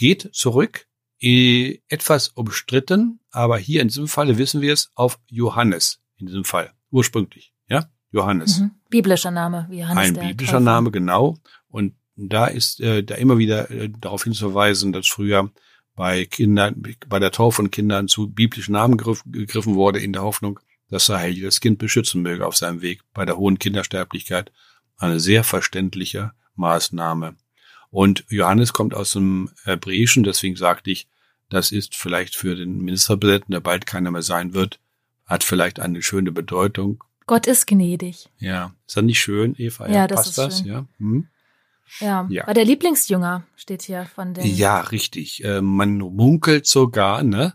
[0.00, 0.86] geht zurück
[1.20, 6.44] äh, etwas umstritten, aber hier in diesem Falle wissen wir es auf Johannes, in diesem
[6.44, 8.60] Fall, ursprünglich, ja, Johannes.
[8.60, 8.70] Mhm.
[8.88, 10.64] Biblischer Name, wie Johannes Ein biblischer Täufer.
[10.64, 11.36] Name, genau.
[11.68, 15.50] Und da ist äh, da immer wieder äh, darauf hinzuweisen, dass früher
[15.94, 20.22] bei Kindern, bei der Taufe von Kindern zu biblischen Namen gegriff, gegriffen wurde, in der
[20.22, 24.50] Hoffnung, dass der Heilige das Kind beschützen möge auf seinem Weg bei der hohen Kindersterblichkeit.
[24.96, 27.36] Eine sehr verständliche Maßnahme.
[27.90, 31.08] Und Johannes kommt aus dem Hebräischen, deswegen sagte ich,
[31.48, 34.78] das ist vielleicht für den Ministerpräsidenten, der bald keiner mehr sein wird,
[35.26, 37.02] hat vielleicht eine schöne Bedeutung.
[37.26, 38.28] Gott ist gnädig.
[38.38, 39.86] Ja, ist das nicht schön, Eva?
[39.88, 40.66] Ja, ja das passt ist das, schön.
[40.66, 40.86] ja.
[40.98, 41.28] Hm?
[41.98, 42.46] Ja, ja.
[42.46, 44.46] War der Lieblingsjünger, steht hier von den.
[44.46, 45.42] Ja, richtig.
[45.42, 47.54] Äh, man munkelt sogar, ne?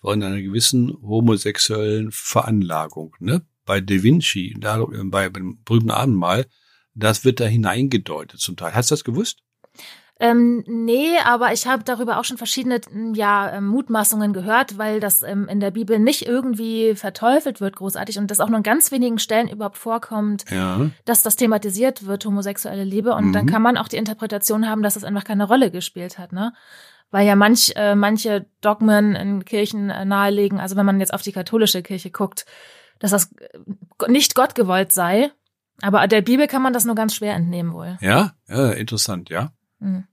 [0.00, 3.42] Von einer gewissen homosexuellen Veranlagung, ne?
[3.66, 6.46] Bei Da Vinci, da, bei, beim berühmten Abendmahl,
[6.94, 8.74] das wird da hineingedeutet zum Teil.
[8.74, 9.42] Hast du das gewusst?
[10.18, 12.80] Ähm, nee, aber ich habe darüber auch schon verschiedene
[13.12, 18.18] ja, ähm, Mutmaßungen gehört, weil das ähm, in der Bibel nicht irgendwie verteufelt wird großartig
[18.18, 20.90] und das auch nur an ganz wenigen Stellen überhaupt vorkommt, ja.
[21.04, 23.12] dass das thematisiert wird, homosexuelle Liebe.
[23.12, 23.32] Und mhm.
[23.32, 26.54] dann kann man auch die Interpretation haben, dass das einfach keine Rolle gespielt hat, ne?
[27.10, 31.22] Weil ja manch, äh, manche Dogmen in Kirchen äh, nahelegen, also wenn man jetzt auf
[31.22, 32.46] die katholische Kirche guckt,
[32.98, 35.30] dass das äh, nicht Gott gewollt sei.
[35.82, 37.98] Aber der Bibel kann man das nur ganz schwer entnehmen wohl.
[38.00, 39.52] Ja, ja interessant, ja.
[39.78, 40.06] Mhm.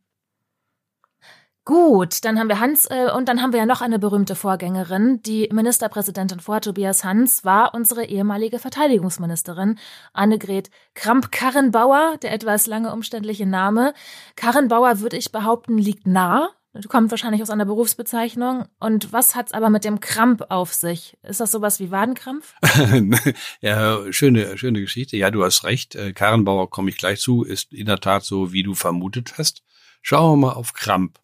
[1.65, 5.21] Gut, dann haben wir Hans äh, und dann haben wir ja noch eine berühmte Vorgängerin.
[5.21, 9.79] Die Ministerpräsidentin vor Tobias Hans war unsere ehemalige Verteidigungsministerin
[10.11, 13.93] Annegret Kramp-Karrenbauer, der etwas lange umständliche Name.
[14.35, 16.49] Karrenbauer, würde ich behaupten, liegt nah.
[16.87, 18.65] Kommt wahrscheinlich aus einer Berufsbezeichnung.
[18.79, 21.15] Und was hat's aber mit dem Kramp auf sich?
[21.21, 22.55] Ist das sowas wie Wadenkrampf?
[23.61, 25.15] ja, schöne, schöne Geschichte.
[25.15, 25.93] Ja, du hast recht.
[25.93, 29.61] Äh, Karrenbauer komme ich gleich zu, ist in der Tat so, wie du vermutet hast.
[30.01, 31.19] Schauen wir mal auf Kramp.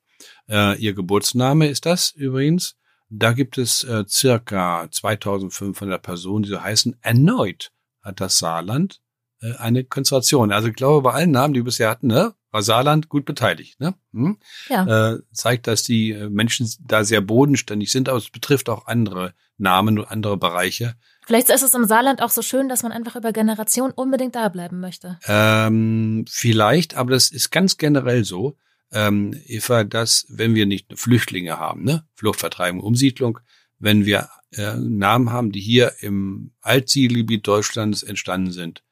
[0.48, 2.76] Äh, ihr Geburtsname ist das übrigens.
[3.10, 6.98] Da gibt es äh, circa 2500 Personen, die so heißen.
[7.02, 7.72] Erneut
[8.04, 9.02] hat das Saarland
[9.42, 10.52] äh, eine Konzentration.
[10.52, 13.80] Also ich glaube, bei allen Namen, die wir bisher hatten, ne, war Saarland gut beteiligt.
[13.80, 13.96] Ne?
[14.14, 14.38] Hm?
[14.70, 15.14] Ja.
[15.14, 19.34] Äh, zeigt, dass die äh, Menschen da sehr bodenständig sind, aber es betrifft auch andere
[19.58, 20.96] Namen und andere Bereiche.
[21.26, 24.50] Vielleicht ist es im Saarland auch so schön, dass man einfach über Generationen unbedingt da
[24.50, 25.20] bleiben möchte.
[25.28, 28.58] Ähm, vielleicht, aber das ist ganz generell so
[28.92, 33.40] ähm, Eva, dass wenn wir nicht Flüchtlinge haben, ne, Fluchtvertreibung, Umsiedlung,
[33.78, 38.84] wenn wir äh, Namen haben, die hier im Altsiedlgebiet Deutschlands entstanden sind,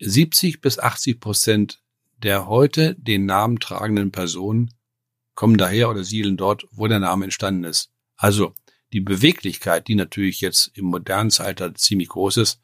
[0.00, 1.80] 70 bis 80 Prozent
[2.22, 4.74] der heute den Namen tragenden Personen
[5.34, 7.90] kommen daher oder siedeln dort, wo der Name entstanden ist.
[8.16, 8.54] Also
[8.92, 12.60] die Beweglichkeit, die natürlich jetzt im modernen Zeitalter ziemlich groß ist,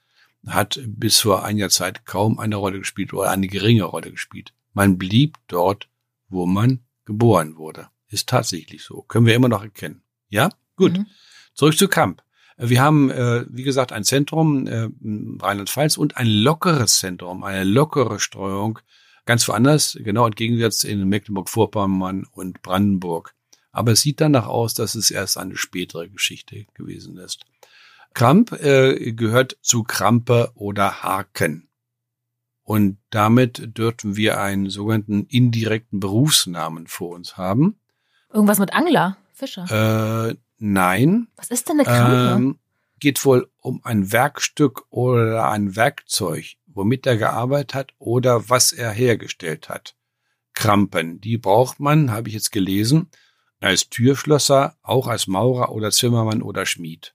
[0.46, 4.52] hat bis vor einiger Zeit kaum eine Rolle gespielt oder eine geringe Rolle gespielt.
[4.72, 5.88] Man blieb dort,
[6.28, 7.88] wo man geboren wurde.
[8.08, 9.02] Ist tatsächlich so.
[9.02, 10.02] Können wir immer noch erkennen.
[10.28, 10.50] Ja?
[10.76, 10.98] Gut.
[10.98, 11.06] Mhm.
[11.54, 12.22] Zurück zu Kamp.
[12.56, 14.88] Wir haben, äh, wie gesagt, ein Zentrum äh,
[15.40, 18.78] Rheinland-Pfalz und ein lockeres Zentrum, eine lockere Streuung,
[19.26, 23.34] ganz woanders, genau entgegengesetzt in Mecklenburg-Vorpommern und Brandenburg.
[23.72, 27.44] Aber es sieht danach aus, dass es erst eine spätere Geschichte gewesen ist.
[28.14, 31.68] Kramp äh, gehört zu Krampe oder Haken.
[32.62, 37.78] Und damit dürften wir einen sogenannten indirekten Berufsnamen vor uns haben.
[38.32, 40.28] Irgendwas mit Angler, Fischer?
[40.28, 41.28] Äh, nein.
[41.36, 42.32] Was ist denn eine Krampe?
[42.36, 42.58] Ähm,
[43.00, 48.90] geht wohl um ein Werkstück oder ein Werkzeug, womit er gearbeitet hat oder was er
[48.90, 49.96] hergestellt hat.
[50.52, 53.10] Krampen, die braucht man, habe ich jetzt gelesen,
[53.60, 57.14] als Türschlosser, auch als Maurer oder Zimmermann oder Schmied.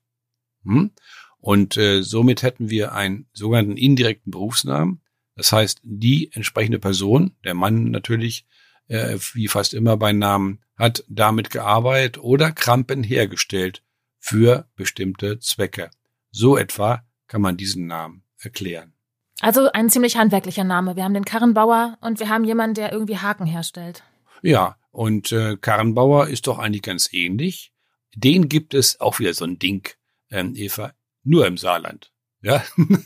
[0.63, 0.91] Hm?
[1.37, 5.01] Und äh, somit hätten wir einen sogenannten indirekten Berufsnamen.
[5.35, 8.45] Das heißt, die entsprechende Person, der Mann natürlich,
[8.87, 13.83] äh, wie fast immer bei Namen, hat damit gearbeitet oder Krampen hergestellt
[14.17, 15.91] für bestimmte Zwecke.
[16.31, 18.93] So etwa kann man diesen Namen erklären.
[19.41, 20.95] Also ein ziemlich handwerklicher Name.
[20.95, 24.04] Wir haben den Karrenbauer und wir haben jemanden, der irgendwie Haken herstellt.
[24.41, 27.71] Ja, und äh, Karrenbauer ist doch eigentlich ganz ähnlich.
[28.15, 29.88] Den gibt es auch wieder so ein Ding,
[30.30, 32.12] ähm, Eva, nur im Saarland.
[32.41, 32.63] Ja,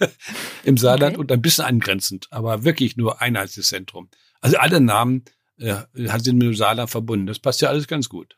[0.63, 1.22] im Saarland okay.
[1.22, 4.10] und ein bisschen angrenzend, aber wirklich nur ein einziges Zentrum.
[4.41, 5.26] Also alle Namen
[5.58, 7.26] äh, sind mit dem Saarland verbunden.
[7.26, 8.38] Das passt ja alles ganz gut.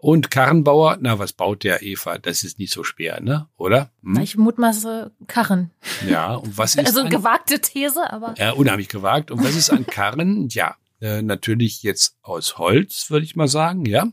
[0.00, 2.18] Und Karrenbauer, na, was baut der Eva?
[2.18, 3.48] Das ist nicht so schwer, ne?
[3.56, 3.90] Oder?
[4.04, 4.20] Hm?
[4.20, 5.72] Ich mutmaße Karren.
[6.08, 8.34] Ja, und was ist Also an, gewagte These, aber.
[8.38, 9.32] Ja, unheimlich gewagt.
[9.32, 10.48] Und was ist an Karren?
[10.50, 14.06] Ja, äh, natürlich jetzt aus Holz, würde ich mal sagen, ja.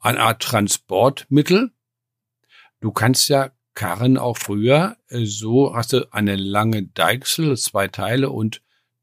[0.00, 1.72] Eine Art Transportmittel.
[2.80, 8.28] Du kannst ja Karren auch früher, äh, so hast du eine lange Deichsel, zwei Teile
[8.28, 8.60] und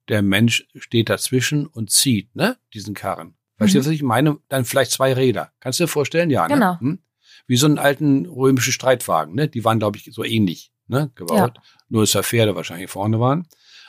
[0.09, 3.35] der Mensch steht dazwischen und zieht, ne, diesen Karren.
[3.59, 3.93] Verstehst du, mhm.
[3.93, 4.37] was ich meine?
[4.47, 5.51] Dann vielleicht zwei Räder.
[5.59, 6.29] Kannst du dir vorstellen?
[6.29, 6.53] Ja, ne?
[6.53, 6.79] Genau.
[6.79, 6.99] Hm?
[7.45, 9.49] Wie so einen alten römischen Streitwagen, ne?
[9.49, 11.57] Die waren, glaube ich, so ähnlich, ne, gebaut.
[11.57, 11.63] Ja.
[11.89, 13.47] Nur, dass da Pferde wahrscheinlich vorne waren.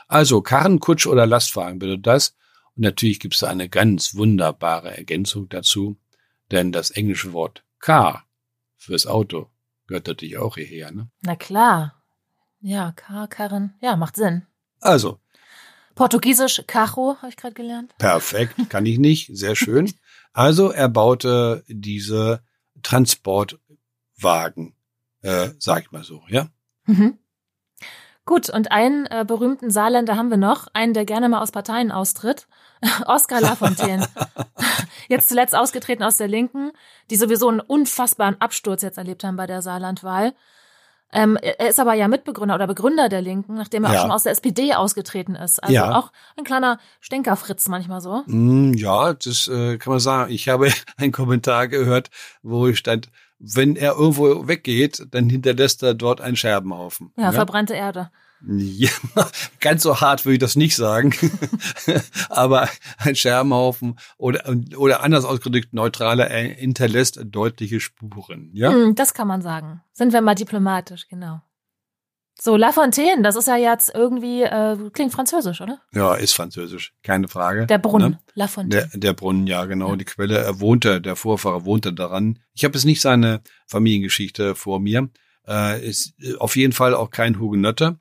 [0.08, 2.36] Also, Karren, Kutsch oder Lastwagen bedeutet das.
[2.74, 5.96] Und natürlich gibt es da eine ganz wunderbare Ergänzung dazu.
[6.50, 8.24] Denn das englische Wort Car
[8.76, 9.50] fürs Auto
[9.86, 11.08] gehört natürlich auch hierher, ne?
[11.22, 12.02] Na klar.
[12.60, 13.74] Ja, Car, Karren.
[13.80, 14.46] Ja, macht Sinn.
[14.80, 15.19] Also,
[16.00, 17.94] Portugiesisch Cajo, habe ich gerade gelernt.
[17.98, 19.36] Perfekt, kann ich nicht.
[19.36, 19.92] Sehr schön.
[20.32, 22.44] Also er baute diese
[22.84, 24.76] Transportwagen,
[25.22, 26.46] äh, sag ich mal so, ja.
[26.84, 27.18] Mhm.
[28.24, 31.90] Gut, und einen äh, berühmten Saarländer haben wir noch, einen, der gerne mal aus Parteien
[31.90, 32.46] austritt.
[33.06, 34.06] Oskar Lafontaine.
[35.08, 36.70] jetzt zuletzt ausgetreten aus der Linken,
[37.10, 40.32] die sowieso einen unfassbaren Absturz jetzt erlebt haben bei der Saarlandwahl.
[41.12, 43.98] Ähm, er ist aber ja Mitbegründer oder Begründer der Linken, nachdem er ja.
[43.98, 45.62] auch schon aus der SPD ausgetreten ist.
[45.62, 45.98] Also ja.
[45.98, 48.22] auch ein kleiner Stänkerfritz manchmal so.
[48.26, 50.32] Mm, ja, das äh, kann man sagen.
[50.32, 52.10] Ich habe einen Kommentar gehört,
[52.42, 57.12] wo stand, wenn er irgendwo weggeht, dann hinterlässt er dort einen Scherbenhaufen.
[57.16, 57.32] Ja, ja?
[57.32, 58.10] verbrannte Erde.
[58.46, 58.90] Ja,
[59.60, 61.14] ganz so hart würde ich das nicht sagen.
[62.28, 68.50] Aber ein Scherbenhaufen oder, oder anders ausgedrückt, neutraler hinterlässt deutliche Spuren.
[68.52, 69.82] Ja, hm, das kann man sagen.
[69.92, 71.42] Sind wir mal diplomatisch, genau.
[72.42, 75.78] So, La Fontaine, das ist ja jetzt irgendwie, äh, klingt französisch, oder?
[75.92, 77.66] Ja, ist französisch, keine Frage.
[77.66, 78.20] Der Brunnen, ne?
[78.32, 78.88] La Fontaine.
[78.88, 79.96] Der, der Brunnen, ja, genau, ja.
[79.96, 80.38] die Quelle.
[80.38, 82.38] Er wohnte, der Vorfahrer wohnte daran.
[82.54, 85.10] Ich habe jetzt nicht seine Familiengeschichte vor mir.
[85.46, 87.99] Äh, ist äh, auf jeden Fall auch kein Hugenotte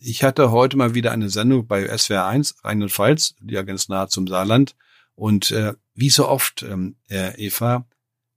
[0.00, 4.08] ich hatte heute mal wieder eine Sendung bei SWR 1, Rheinland-Pfalz, die ja ganz nah
[4.08, 4.74] zum Saarland.
[5.14, 7.86] Und äh, wie so oft, ähm, äh, Eva,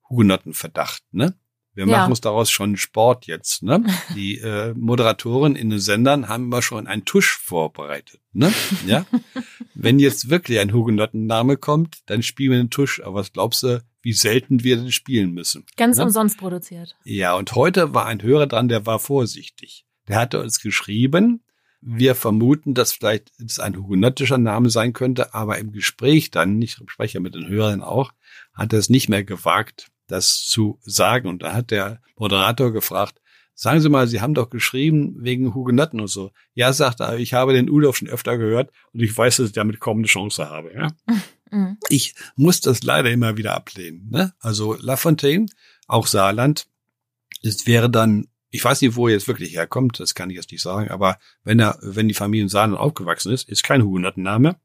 [0.10, 1.34] Hugenottenverdacht, ne?
[1.74, 1.98] Wir ja.
[1.98, 3.84] machen uns daraus schon Sport jetzt, ne?
[4.16, 8.52] Die äh, Moderatoren in den Sendern haben immer schon einen Tusch vorbereitet, ne?
[8.88, 9.06] Ja?
[9.76, 13.00] Wenn jetzt wirklich ein Hugenottenname kommt, dann spielen wir den Tusch.
[13.02, 15.66] Aber was glaubst du, wie selten wir den spielen müssen?
[15.78, 16.06] Ganz ne?
[16.06, 16.96] umsonst produziert.
[17.04, 19.86] Ja, und heute war ein Hörer dran, der war vorsichtig.
[20.08, 21.44] Der hatte uns geschrieben,
[21.82, 26.78] wir vermuten, dass vielleicht es ein hugenottischer Name sein könnte, aber im Gespräch dann, ich
[26.88, 28.14] spreche mit den Hörern auch,
[28.54, 31.28] hat er es nicht mehr gewagt, das zu sagen.
[31.28, 33.22] Und da hat der Moderator gefragt,
[33.54, 36.32] sagen Sie mal, Sie haben doch geschrieben wegen Hugenotten und so.
[36.54, 39.54] Ja, sagt er, ich habe den Udolf schon öfter gehört und ich weiß, dass ich
[39.54, 40.74] damit kaum eine Chance habe.
[40.74, 40.88] Ja?
[41.50, 41.78] Mhm.
[41.88, 44.10] Ich muss das leider immer wieder ablehnen.
[44.10, 44.34] Ne?
[44.42, 45.46] Also La Fontaine,
[45.88, 46.68] auch Saarland,
[47.42, 50.52] es wäre dann ich weiß nicht, wo er jetzt wirklich herkommt, das kann ich jetzt
[50.52, 54.60] nicht sagen, aber wenn er, wenn die Familie in Saarland aufgewachsen ist, ist kein Hugenottenname.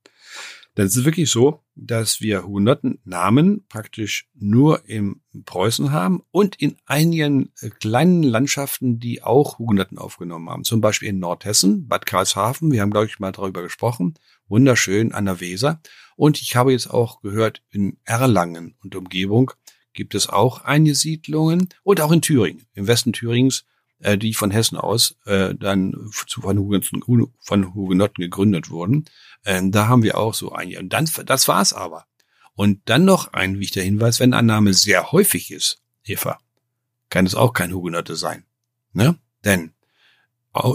[0.74, 6.76] Dann ist es wirklich so, dass wir Hugenottennamen praktisch nur im Preußen haben und in
[6.86, 10.64] einigen äh, kleinen Landschaften, die auch Hugenotten aufgenommen haben.
[10.64, 12.72] Zum Beispiel in Nordhessen, Bad Karlshafen.
[12.72, 14.14] Wir haben, glaube ich, mal darüber gesprochen.
[14.48, 15.82] Wunderschön an der Weser.
[16.16, 19.52] Und ich habe jetzt auch gehört, in Erlangen und Umgebung
[19.92, 23.66] gibt es auch einige Siedlungen und auch in Thüringen, im Westen Thürings
[24.02, 27.02] äh, die von Hessen aus äh, dann zu von, Hugenotten,
[27.40, 29.06] von Hugenotten gegründet wurden.
[29.44, 30.78] Ähm, da haben wir auch so einige.
[30.78, 32.06] Und dann, das war's aber.
[32.54, 36.38] Und dann noch ein wichtiger Hinweis, wenn ein Name sehr häufig ist, Eva,
[37.08, 38.44] kann es auch kein Hugenotte sein.
[38.92, 39.18] Ne?
[39.44, 39.72] Denn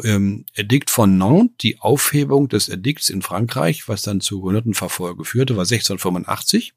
[0.04, 5.56] ähm, Edikt von Nantes, die Aufhebung des Edikts in Frankreich, was dann zu Hugenottenverfolge führte,
[5.56, 6.74] war 1685.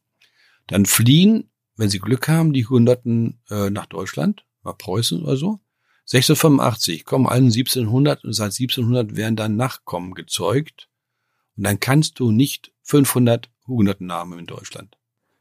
[0.67, 5.61] Dann fliehen, wenn sie Glück haben, die Hugenotten äh, nach Deutschland, nach Preußen oder so.
[6.13, 10.89] 1685 kommen allen 1700 und seit 1700 werden dann Nachkommen gezeugt.
[11.57, 14.97] Und dann kannst du nicht 500 Hugenottennamen in Deutschland.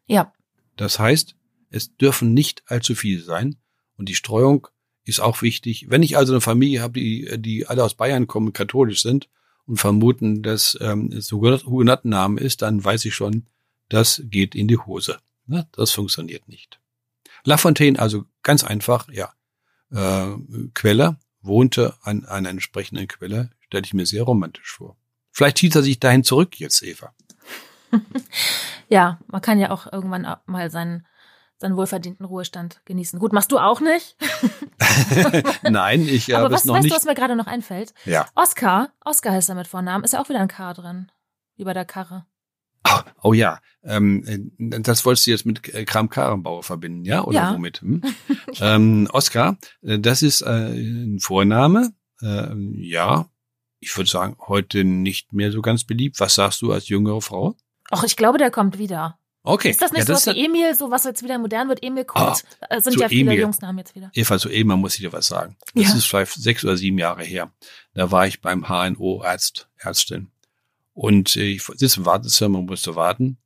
[0.05, 0.32] Ja.
[0.75, 1.36] Das heißt,
[1.71, 3.55] es dürfen nicht allzu viele sein
[3.97, 4.67] und die Streuung
[5.05, 5.88] ist auch wichtig.
[5.89, 9.27] Wenn ich also eine Familie habe, die, die alle aus Bayern kommen, katholisch sind
[9.65, 13.47] und vermuten, dass ähm, es Hugenottennamen ist, dann weiß ich schon,
[13.89, 15.17] das geht in die Hose.
[15.47, 15.67] Ne?
[15.71, 16.79] Das funktioniert nicht.
[17.43, 19.34] La Fontaine, also ganz einfach, ja,
[19.91, 20.28] äh,
[20.73, 24.97] Quelle, wohnte an, einer entsprechenden Quelle, stelle ich mir sehr romantisch vor.
[25.32, 27.13] Vielleicht zieht er sich dahin zurück jetzt, Eva.
[28.89, 31.06] ja, man kann ja auch irgendwann mal seinen,
[31.58, 33.19] seinen wohlverdienten Ruhestand genießen.
[33.19, 34.15] Gut, machst du auch nicht?
[35.63, 36.93] Nein, ich habe Aber was, noch weißt nicht.
[36.93, 37.93] du, was mir gerade noch einfällt?
[38.06, 38.28] Ja.
[38.36, 41.12] Oscar, Oscar heißt er mit Vornamen, ist ja auch wieder ein K drin.
[41.56, 42.25] Wie bei der Karre.
[42.87, 44.23] Oh, oh ja, ähm,
[44.57, 47.23] äh, das wolltest du jetzt mit Kram Karrenbauer verbinden, ja?
[47.23, 47.53] Oder Ja.
[47.53, 47.81] womit?
[47.81, 48.01] Hm?
[48.61, 51.91] ähm, Oskar, äh, das ist äh, ein Vorname.
[52.21, 53.29] Äh, ja,
[53.79, 56.19] ich würde sagen, heute nicht mehr so ganz beliebt.
[56.19, 57.55] Was sagst du als jüngere Frau?
[57.91, 59.17] Och, ich glaube, der kommt wieder.
[59.41, 59.69] Okay.
[59.69, 61.81] Ist das nicht ja, so was wie Emil, so was jetzt wieder modern wird?
[61.81, 62.43] Emil Kurt.
[62.69, 63.41] Äh, sind zu ja viele Emil.
[63.43, 64.11] Jungsnamen jetzt wieder.
[64.13, 65.55] Eva, so eben, man muss ich dir was sagen.
[65.73, 65.95] Das Ja.
[65.95, 67.51] ist vielleicht sechs oder sieben Jahre her.
[67.93, 70.29] Da war ich beim HNO-Arzt, Ärztin.
[70.99, 73.38] Und äh, ich sitze im Wartezimmer und musste warten.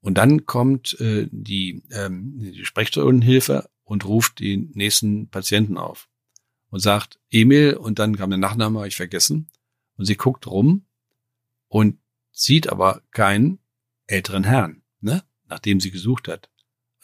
[0.00, 6.08] Und dann kommt äh, die, ähm, die Sprechstundenhilfe und ruft den nächsten Patienten auf
[6.70, 9.50] und sagt Emil und dann kam der Nachname, habe ich vergessen.
[9.98, 10.86] Und sie guckt rum
[11.68, 11.98] und
[12.30, 13.58] sieht aber keinen
[14.06, 15.22] älteren Herrn, ne?
[15.50, 16.48] nachdem sie gesucht hat.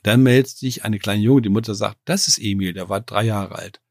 [0.05, 3.25] Dann meldet sich eine kleine Junge, die Mutter sagt, das ist Emil, der war drei
[3.25, 3.83] Jahre alt.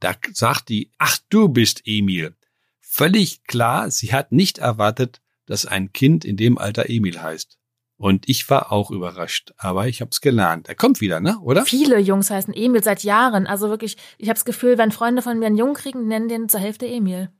[0.00, 2.34] Da sagt die, ach du bist Emil.
[2.80, 7.58] Völlig klar, sie hat nicht erwartet, dass ein Kind in dem Alter Emil heißt.
[7.96, 10.68] Und ich war auch überrascht, aber ich habe es gelernt.
[10.68, 11.38] Er kommt wieder, ne?
[11.40, 11.66] Oder?
[11.66, 13.48] Viele Jungs heißen Emil seit Jahren.
[13.48, 16.48] Also wirklich, ich habe das Gefühl, wenn Freunde von mir einen Jungen kriegen, nennen den
[16.48, 17.30] zur Hälfte Emil.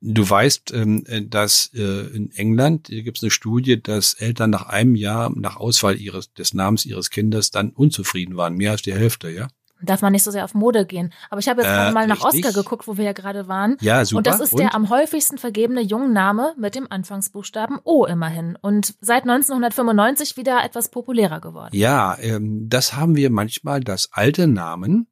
[0.00, 4.96] Du weißt, ähm, dass äh, in England gibt es eine Studie, dass Eltern nach einem
[4.96, 9.30] Jahr nach Auswahl ihres des Namens ihres Kindes dann unzufrieden waren, mehr als die Hälfte,
[9.30, 9.48] ja?
[9.82, 11.12] Darf man nicht so sehr auf Mode gehen.
[11.28, 12.46] Aber ich habe jetzt Äh, mal nach richtig.
[12.46, 13.76] Oscar geguckt, wo wir ja gerade waren.
[13.80, 14.18] Ja, super.
[14.18, 18.56] Und das ist der am häufigsten vergebene Jungenname mit dem Anfangsbuchstaben O immerhin.
[18.60, 21.76] Und seit 1995 wieder etwas populärer geworden.
[21.76, 25.08] Ja, ähm, das haben wir manchmal, dass alte Namen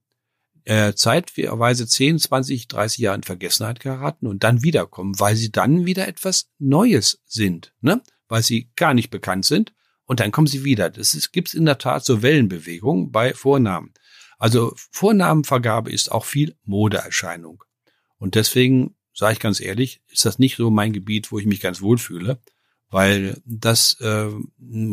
[0.64, 5.84] äh, zeitweise 10, 20, 30 Jahre in Vergessenheit geraten und dann wiederkommen, weil sie dann
[5.84, 8.00] wieder etwas Neues sind, ne?
[8.28, 9.74] Weil sie gar nicht bekannt sind
[10.06, 10.88] und dann kommen sie wieder.
[10.88, 13.92] Das ist, gibt's in der Tat so Wellenbewegungen bei Vornamen.
[14.38, 17.64] Also Vornamenvergabe ist auch viel Modeerscheinung.
[18.18, 21.60] Und deswegen sage ich ganz ehrlich, ist das nicht so mein Gebiet, wo ich mich
[21.60, 22.40] ganz wohlfühle,
[22.90, 24.30] weil das äh,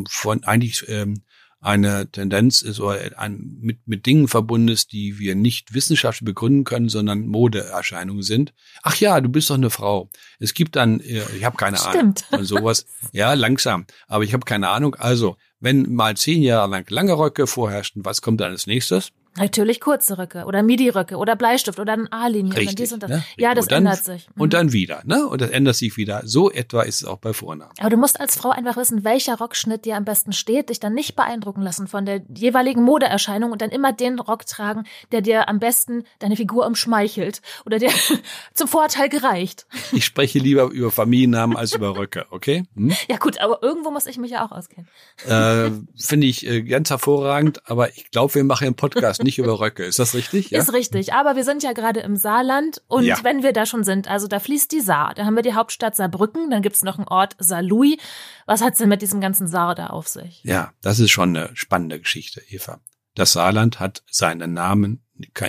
[0.09, 1.23] von eigentlich ähm,
[1.61, 6.63] eine Tendenz ist oder ein, mit, mit Dingen verbunden ist, die wir nicht wissenschaftlich begründen
[6.63, 8.53] können, sondern Modeerscheinungen sind.
[8.81, 10.09] Ach ja, du bist doch eine Frau.
[10.39, 12.25] Es gibt dann, äh, ich habe keine Stimmt.
[12.29, 12.87] Ahnung, und sowas.
[13.11, 14.95] Ja, langsam, aber ich habe keine Ahnung.
[14.95, 19.11] Also, wenn mal zehn Jahre lang lange Röcke vorherrschten, was kommt dann als nächstes?
[19.37, 22.53] Natürlich kurze Röcke oder Midi-Röcke oder Bleistift oder ein A-Linie.
[22.55, 23.09] Richtig, dies und das.
[23.09, 23.23] ne?
[23.37, 24.27] Ja, das dann- ändert sich.
[24.35, 24.41] Mhm.
[24.41, 25.25] Und dann wieder, ne?
[25.25, 26.21] Und das ändert sich wieder.
[26.25, 27.71] So etwa ist es auch bei Vornamen.
[27.79, 30.93] Aber du musst als Frau einfach wissen, welcher Rockschnitt dir am besten steht, dich dann
[30.93, 35.47] nicht beeindrucken lassen von der jeweiligen Modeerscheinung und dann immer den Rock tragen, der dir
[35.47, 37.91] am besten deine Figur umschmeichelt oder der
[38.53, 39.65] zum Vorteil gereicht.
[39.93, 42.63] Ich spreche lieber über Familiennamen als über Röcke, okay?
[42.75, 42.91] Hm?
[43.09, 44.89] Ja gut, aber irgendwo muss ich mich ja auch auskennen.
[45.25, 49.59] Äh, Finde ich äh, ganz hervorragend, aber ich glaube, wir machen einen Podcast nicht über
[49.59, 49.83] Röcke.
[49.83, 50.49] Ist das richtig?
[50.51, 50.59] Ja?
[50.59, 53.17] Ist richtig, aber wir sind ja gerade im Saarland und Ja.
[53.23, 55.95] wenn wir da schon sind, also da fließt die Saar, da haben wir die Hauptstadt
[55.95, 57.97] Saarbrücken, dann gibt's noch einen Ort Saarlouis.
[58.45, 60.41] Was hat's denn mit diesem ganzen Saar da auf sich?
[60.43, 62.79] ja, das ist schon eine spannende Geschichte, Eva.
[63.15, 65.03] Das Saarland hat seinen Namen,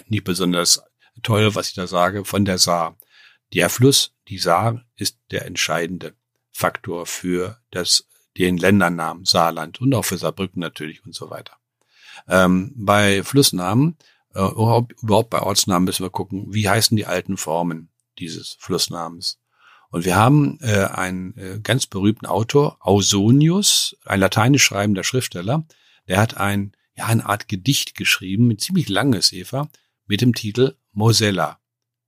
[0.09, 0.83] nicht besonders
[1.23, 2.97] toll, was ich da sage, von der Saar.
[3.55, 6.15] Der Fluss, die Saar, ist der entscheidende
[6.51, 11.53] Faktor für das, den Ländernamen Saarland und auch für Saarbrücken natürlich und so weiter.
[12.29, 13.97] Ähm, bei Flussnamen,
[14.35, 14.95] äh, überhaupt,
[15.31, 19.39] bei Ortsnamen müssen wir gucken, wie heißen die alten Formen dieses Flussnamens.
[19.91, 25.67] Und wir haben äh, einen äh, ganz berühmten Autor, Ausonius, ein lateinisch schreibender Schriftsteller,
[26.09, 29.69] der hat ein, ja, eine Art Gedicht geschrieben, ein ziemlich langes, Eva,
[30.07, 31.61] mit dem Titel Mosella.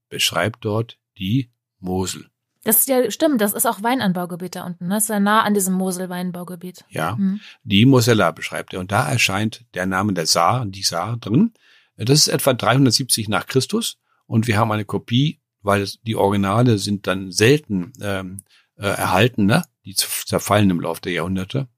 [0.08, 2.30] Beschreibt dort die Mosel.
[2.64, 4.94] Das ist ja stimmt, das ist auch Weinanbaugebiet da unten, ne?
[4.94, 6.84] Das ist ja nah an diesem Mosel-Weinbaugebiet.
[6.88, 7.40] Ja, Hm.
[7.62, 8.80] die Mosella beschreibt er.
[8.80, 11.52] Und da erscheint der Name der Saar, die Saar drin.
[11.96, 13.98] Das ist etwa 370 nach Christus.
[14.26, 18.42] Und wir haben eine Kopie, weil die Originale sind dann selten ähm,
[18.76, 19.64] äh, erhalten, ne?
[19.84, 21.68] Die zerfallen im Laufe der Jahrhunderte.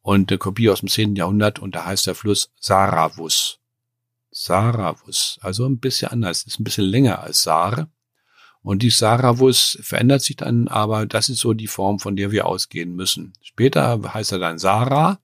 [0.00, 1.16] Und eine Kopie aus dem 10.
[1.16, 3.58] Jahrhundert und da heißt der Fluss Saravus.
[4.30, 7.88] Saravus, also ein bisschen anders, ist ein bisschen länger als Saare.
[8.66, 12.46] Und die Saravus verändert sich dann, aber das ist so die Form, von der wir
[12.46, 13.32] ausgehen müssen.
[13.40, 15.20] Später heißt er dann Sarah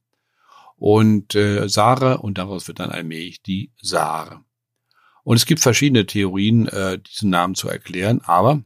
[0.76, 4.44] und äh, Saare und daraus wird dann allmählich die Saare.
[5.24, 8.62] Und es gibt verschiedene Theorien, äh, diesen Namen zu erklären, aber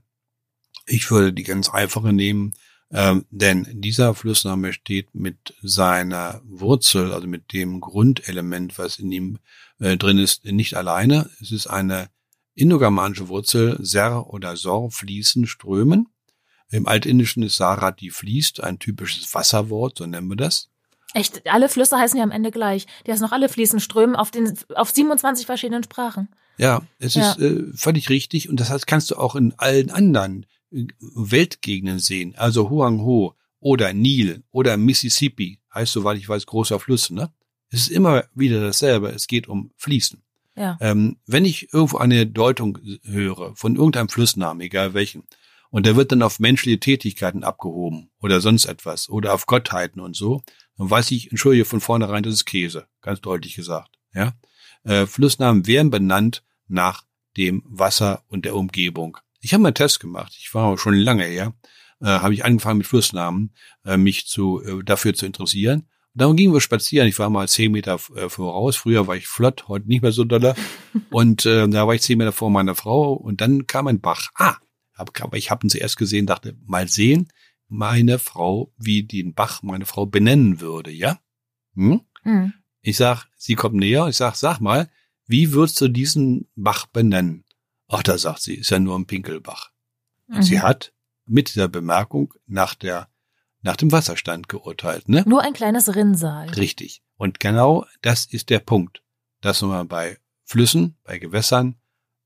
[0.85, 2.53] ich würde die ganz einfache nehmen,
[2.93, 9.39] ähm, denn dieser Flussname steht mit seiner Wurzel, also mit dem Grundelement, was in ihm
[9.79, 11.31] äh, drin ist, nicht alleine.
[11.41, 12.11] Es ist eine
[12.57, 16.09] indogermanische Wurzel, ser oder sor, fließen, strömen.
[16.71, 20.69] Im Altindischen ist Sarat, die fließt, ein typisches Wasserwort, so nennen wir das.
[21.15, 22.87] Echt, alle Flüsse heißen ja am Ende gleich.
[23.07, 26.29] Die heißen noch alle fließen, strömen auf den, auf 27 verschiedenen Sprachen.
[26.59, 27.33] Ja, es ja.
[27.33, 32.01] ist äh, völlig richtig und das heißt, kannst du auch in allen anderen äh, Weltgegenden
[32.01, 32.35] sehen.
[32.37, 37.31] Also Huang Ho oder Nil oder Mississippi heißt soweit ich weiß großer Fluss, ne?
[37.69, 39.09] Es ist immer wieder dasselbe.
[39.09, 40.23] Es geht um Fließen.
[40.57, 40.79] Ja.
[40.81, 45.25] Ähm, wenn ich irgendwo eine Deutung höre von irgendeinem Flussnamen, egal welchen,
[45.71, 50.17] und der wird dann auf menschliche Tätigkeiten abgehoben oder sonst etwas oder auf Gottheiten und
[50.17, 50.43] so,
[50.79, 53.91] dann weiß ich, entschuldige von vornherein, das ist Käse, ganz deutlich gesagt.
[54.15, 54.33] Ja,
[54.85, 57.05] äh, Flussnamen werden benannt nach
[57.37, 59.19] dem Wasser und der Umgebung.
[59.41, 60.35] Ich habe mal einen Test gemacht.
[60.39, 61.53] Ich war schon lange her,
[62.01, 65.89] äh, habe ich angefangen mit Flussnamen äh, mich zu äh, dafür zu interessieren.
[66.17, 67.09] Dann gingen wir spazieren.
[67.09, 68.77] Ich war mal zehn Meter äh, voraus.
[68.77, 70.55] Früher war ich flott, heute nicht mehr so doller.
[71.11, 74.31] und äh, da war ich zehn Meter vor meiner Frau und dann kam ein Bach.
[74.35, 74.57] Ah,
[74.95, 77.29] aber ich habe ihn zuerst gesehen, dachte, mal sehen,
[77.69, 81.19] meine Frau, wie den Bach meine Frau benennen würde, ja?
[81.75, 82.01] Hm?
[82.25, 82.55] Mhm.
[82.81, 84.89] Ich sag, sie kommt näher, ich sag, sag mal,
[85.27, 87.45] wie würdest du diesen Bach benennen?
[87.89, 89.71] Ach, da sagt sie, ist ja nur ein Pinkelbach.
[90.29, 90.43] Mhm.
[90.43, 90.93] Sie hat
[91.27, 93.09] mit dieser Bemerkung nach der,
[93.67, 95.25] nach dem Wasserstand geurteilt, ne?
[95.27, 96.49] Nur ein kleines Rinnsal.
[96.51, 97.03] Richtig.
[97.17, 99.03] Und genau das ist der Punkt,
[99.41, 101.75] dass man bei Flüssen, bei Gewässern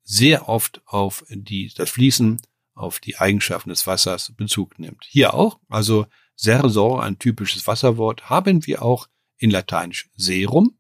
[0.03, 2.43] sehr oft auf die, das Fließen
[2.75, 5.07] auf die Eigenschaften des Wassers Bezug nimmt.
[5.09, 10.79] Hier auch, also Sersor, ein typisches Wasserwort, haben wir auch in Lateinisch Serum.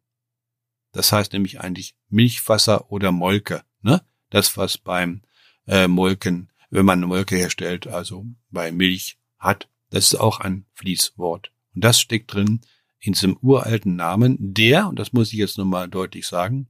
[0.92, 3.64] Das heißt nämlich eigentlich Milchwasser oder Molke.
[3.81, 4.03] Ne?
[4.29, 5.23] Das, was beim
[5.66, 10.66] äh, Molken, wenn man eine Molke herstellt, also bei Milch hat, das ist auch ein
[10.74, 11.53] Fließwort.
[11.74, 12.61] Und das steckt drin
[12.98, 16.68] in diesem uralten Namen, der, und das muss ich jetzt nochmal deutlich sagen,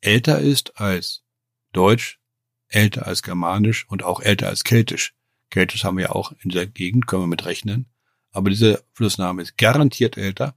[0.00, 1.24] älter ist als
[1.72, 2.20] Deutsch,
[2.68, 5.14] älter als Germanisch und auch älter als Keltisch.
[5.50, 7.86] Keltisch haben wir ja auch in der Gegend, können wir mit rechnen.
[8.30, 10.54] Aber dieser Flussname ist garantiert älter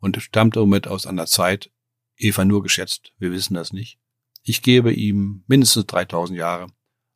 [0.00, 1.70] und stammt somit aus einer Zeit,
[2.16, 3.98] Eva nur geschätzt, wir wissen das nicht.
[4.42, 6.68] Ich gebe ihm mindestens 3000 Jahre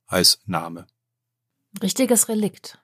[0.06, 0.86] als Name.
[1.82, 2.78] Richtiges Relikt.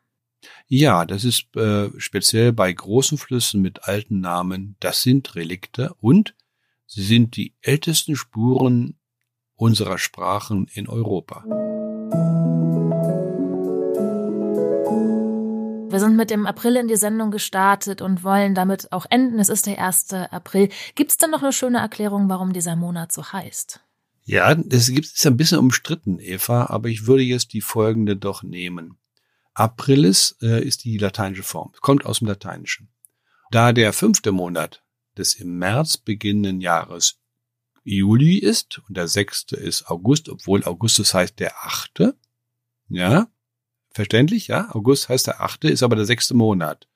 [0.66, 6.34] Ja, das ist äh, speziell bei großen Flüssen mit alten Namen, das sind Relikte und
[6.86, 8.98] sie sind die ältesten Spuren
[9.54, 11.44] unserer Sprachen in Europa.
[15.88, 19.38] Wir sind mit dem April in die Sendung gestartet und wollen damit auch enden.
[19.38, 20.12] Es ist der 1.
[20.12, 20.68] April.
[20.94, 23.80] Gibt es denn noch eine schöne Erklärung, warum dieser Monat so heißt?
[24.24, 28.42] Ja, das gibt es ein bisschen umstritten, Eva, aber ich würde jetzt die folgende doch
[28.42, 28.98] nehmen.
[29.56, 32.90] Aprilis äh, ist die lateinische Form, kommt aus dem Lateinischen.
[33.50, 34.84] Da der fünfte Monat
[35.16, 37.18] des im März beginnenden Jahres
[37.82, 42.18] Juli ist und der sechste ist August, obwohl Augustus heißt der achte.
[42.88, 43.28] Ja,
[43.90, 44.74] verständlich, ja.
[44.74, 46.86] August heißt der achte, ist aber der sechste Monat.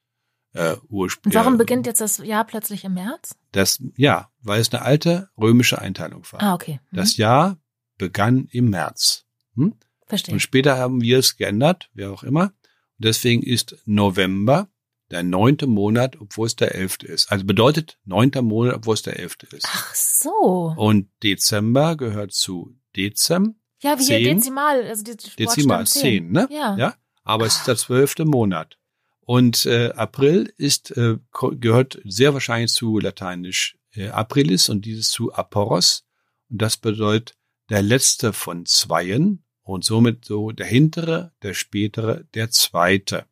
[0.52, 1.36] Äh, ursprünglich.
[1.36, 3.36] Und warum beginnt jetzt das Jahr plötzlich im März?
[3.52, 6.42] Das, ja, weil es eine alte römische Einteilung war.
[6.42, 6.80] Ah, okay.
[6.90, 6.96] Mhm.
[6.96, 7.56] Das Jahr
[7.96, 9.24] begann im März.
[9.54, 9.76] Hm?
[10.10, 10.34] Verstehe.
[10.34, 12.44] Und später haben wir es geändert, wer auch immer.
[12.44, 14.68] Und deswegen ist November
[15.10, 17.32] der neunte Monat, obwohl es der elfte ist.
[17.32, 19.66] Also bedeutet neunter Monat, obwohl es der elfte ist.
[19.66, 20.74] Ach so.
[20.76, 23.56] Und Dezember gehört zu Dezem.
[23.82, 26.46] Ja, wie 10, hier Dezimal, also die Dezimal, zehn, ne?
[26.50, 26.76] Ja.
[26.76, 26.94] ja.
[27.24, 28.78] Aber es ist der zwölfte Monat.
[29.20, 35.32] Und äh, April ist äh, gehört sehr wahrscheinlich zu Lateinisch äh, Aprilis und dieses zu
[35.32, 36.04] Aporos.
[36.50, 37.36] Und das bedeutet
[37.68, 43.26] der letzte von zweien und somit so der hintere, der spätere, der zweite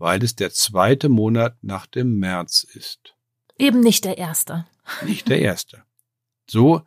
[0.00, 3.14] weil es der zweite Monat nach dem März ist.
[3.58, 4.66] Eben nicht der erste.
[5.06, 5.84] Nicht der erste.
[6.48, 6.82] So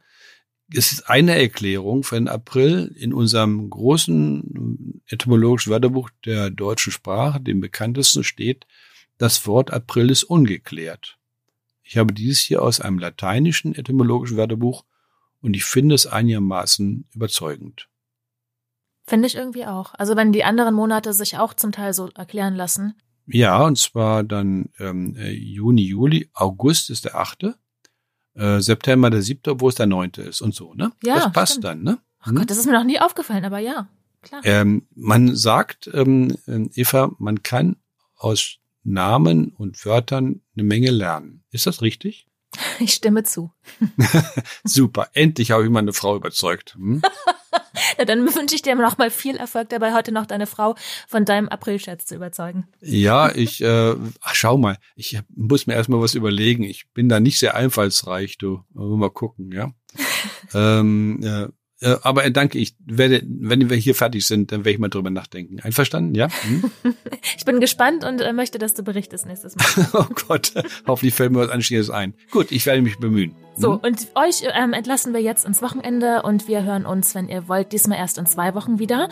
[0.71, 7.39] ist es eine Erklärung für den April in unserem großen etymologischen Wörterbuch der deutschen Sprache,
[7.39, 8.65] dem bekanntesten steht,
[9.19, 11.19] das Wort April ist ungeklärt.
[11.83, 14.85] Ich habe dieses hier aus einem lateinischen etymologischen Wörterbuch
[15.39, 17.89] und ich finde es einigermaßen überzeugend.
[19.05, 19.93] Finde ich irgendwie auch.
[19.95, 22.95] Also wenn die anderen Monate sich auch zum Teil so erklären lassen.
[23.25, 27.55] Ja, und zwar dann ähm, äh, Juni, Juli, August ist der achte,
[28.33, 30.91] äh, September der siebte, wo es der neunte ist und so, ne?
[31.03, 31.15] Ja.
[31.15, 31.65] Das passt stimmt.
[31.65, 31.99] dann, ne?
[32.19, 32.35] Ach hm?
[32.35, 33.87] Gott, das ist mir noch nie aufgefallen, aber ja,
[34.21, 34.41] klar.
[34.43, 37.77] Ähm, man sagt, ähm, äh, Eva, man kann
[38.15, 41.43] aus Namen und Wörtern eine Menge lernen.
[41.51, 42.27] Ist das richtig?
[42.79, 43.51] Ich stimme zu.
[44.63, 46.75] Super, endlich habe ich meine Frau überzeugt.
[46.75, 47.01] Hm?
[47.97, 50.75] ja, dann wünsche ich dir noch mal viel Erfolg dabei, heute noch deine Frau
[51.07, 52.67] von deinem Aprilscherz zu überzeugen.
[52.81, 56.63] Ja, ich, äh, ach, schau mal, ich muss mir erstmal was überlegen.
[56.63, 58.63] Ich bin da nicht sehr einfallsreich, du.
[58.73, 59.71] Mal gucken, ja.
[60.53, 61.47] ähm, äh,
[61.83, 65.09] äh, aber danke, ich werde, wenn wir hier fertig sind, dann werde ich mal drüber
[65.09, 65.59] nachdenken.
[65.59, 66.29] Einverstanden, ja?
[66.43, 66.71] Hm?
[67.37, 69.87] ich bin gespannt und äh, möchte, dass du berichtest nächstes Mal.
[69.93, 70.53] oh Gott,
[70.87, 72.13] hoffentlich fällt mir was Anständiges ein.
[72.31, 73.35] Gut, ich werde mich bemühen.
[73.57, 73.79] So, hm?
[73.81, 77.71] und euch ähm, entlassen wir jetzt ins Wochenende und wir hören uns, wenn ihr wollt,
[77.73, 79.09] diesmal erst in zwei Wochen wieder.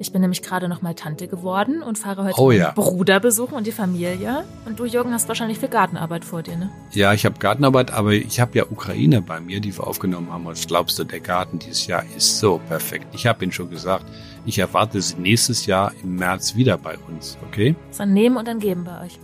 [0.00, 2.70] Ich bin nämlich gerade noch mal Tante geworden und fahre heute oh, ja.
[2.70, 4.44] Bruder besuchen und die Familie.
[4.64, 6.70] Und du, Jürgen, hast wahrscheinlich viel Gartenarbeit vor dir, ne?
[6.92, 10.46] Ja, ich habe Gartenarbeit, aber ich habe ja Ukraine bei mir, die wir aufgenommen haben.
[10.46, 13.08] Und was glaubst du, der Garten dieses Jahr ist so perfekt.
[13.12, 14.06] Ich habe Ihnen schon gesagt,
[14.46, 17.76] ich erwarte sie nächstes Jahr im März wieder bei uns, okay?
[17.88, 19.18] Das ist ein Nehmen und ein Geben bei euch.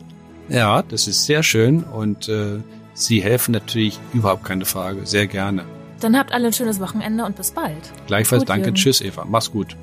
[0.51, 2.59] Ja, das ist sehr schön und äh,
[2.93, 5.65] Sie helfen natürlich überhaupt keine Frage, sehr gerne.
[6.01, 7.93] Dann habt alle ein schönes Wochenende und bis bald.
[8.07, 8.67] Gleichfalls Gut, danke.
[8.67, 8.77] Jürgen.
[8.77, 9.25] Tschüss, Eva.
[9.27, 9.75] Mach's gut.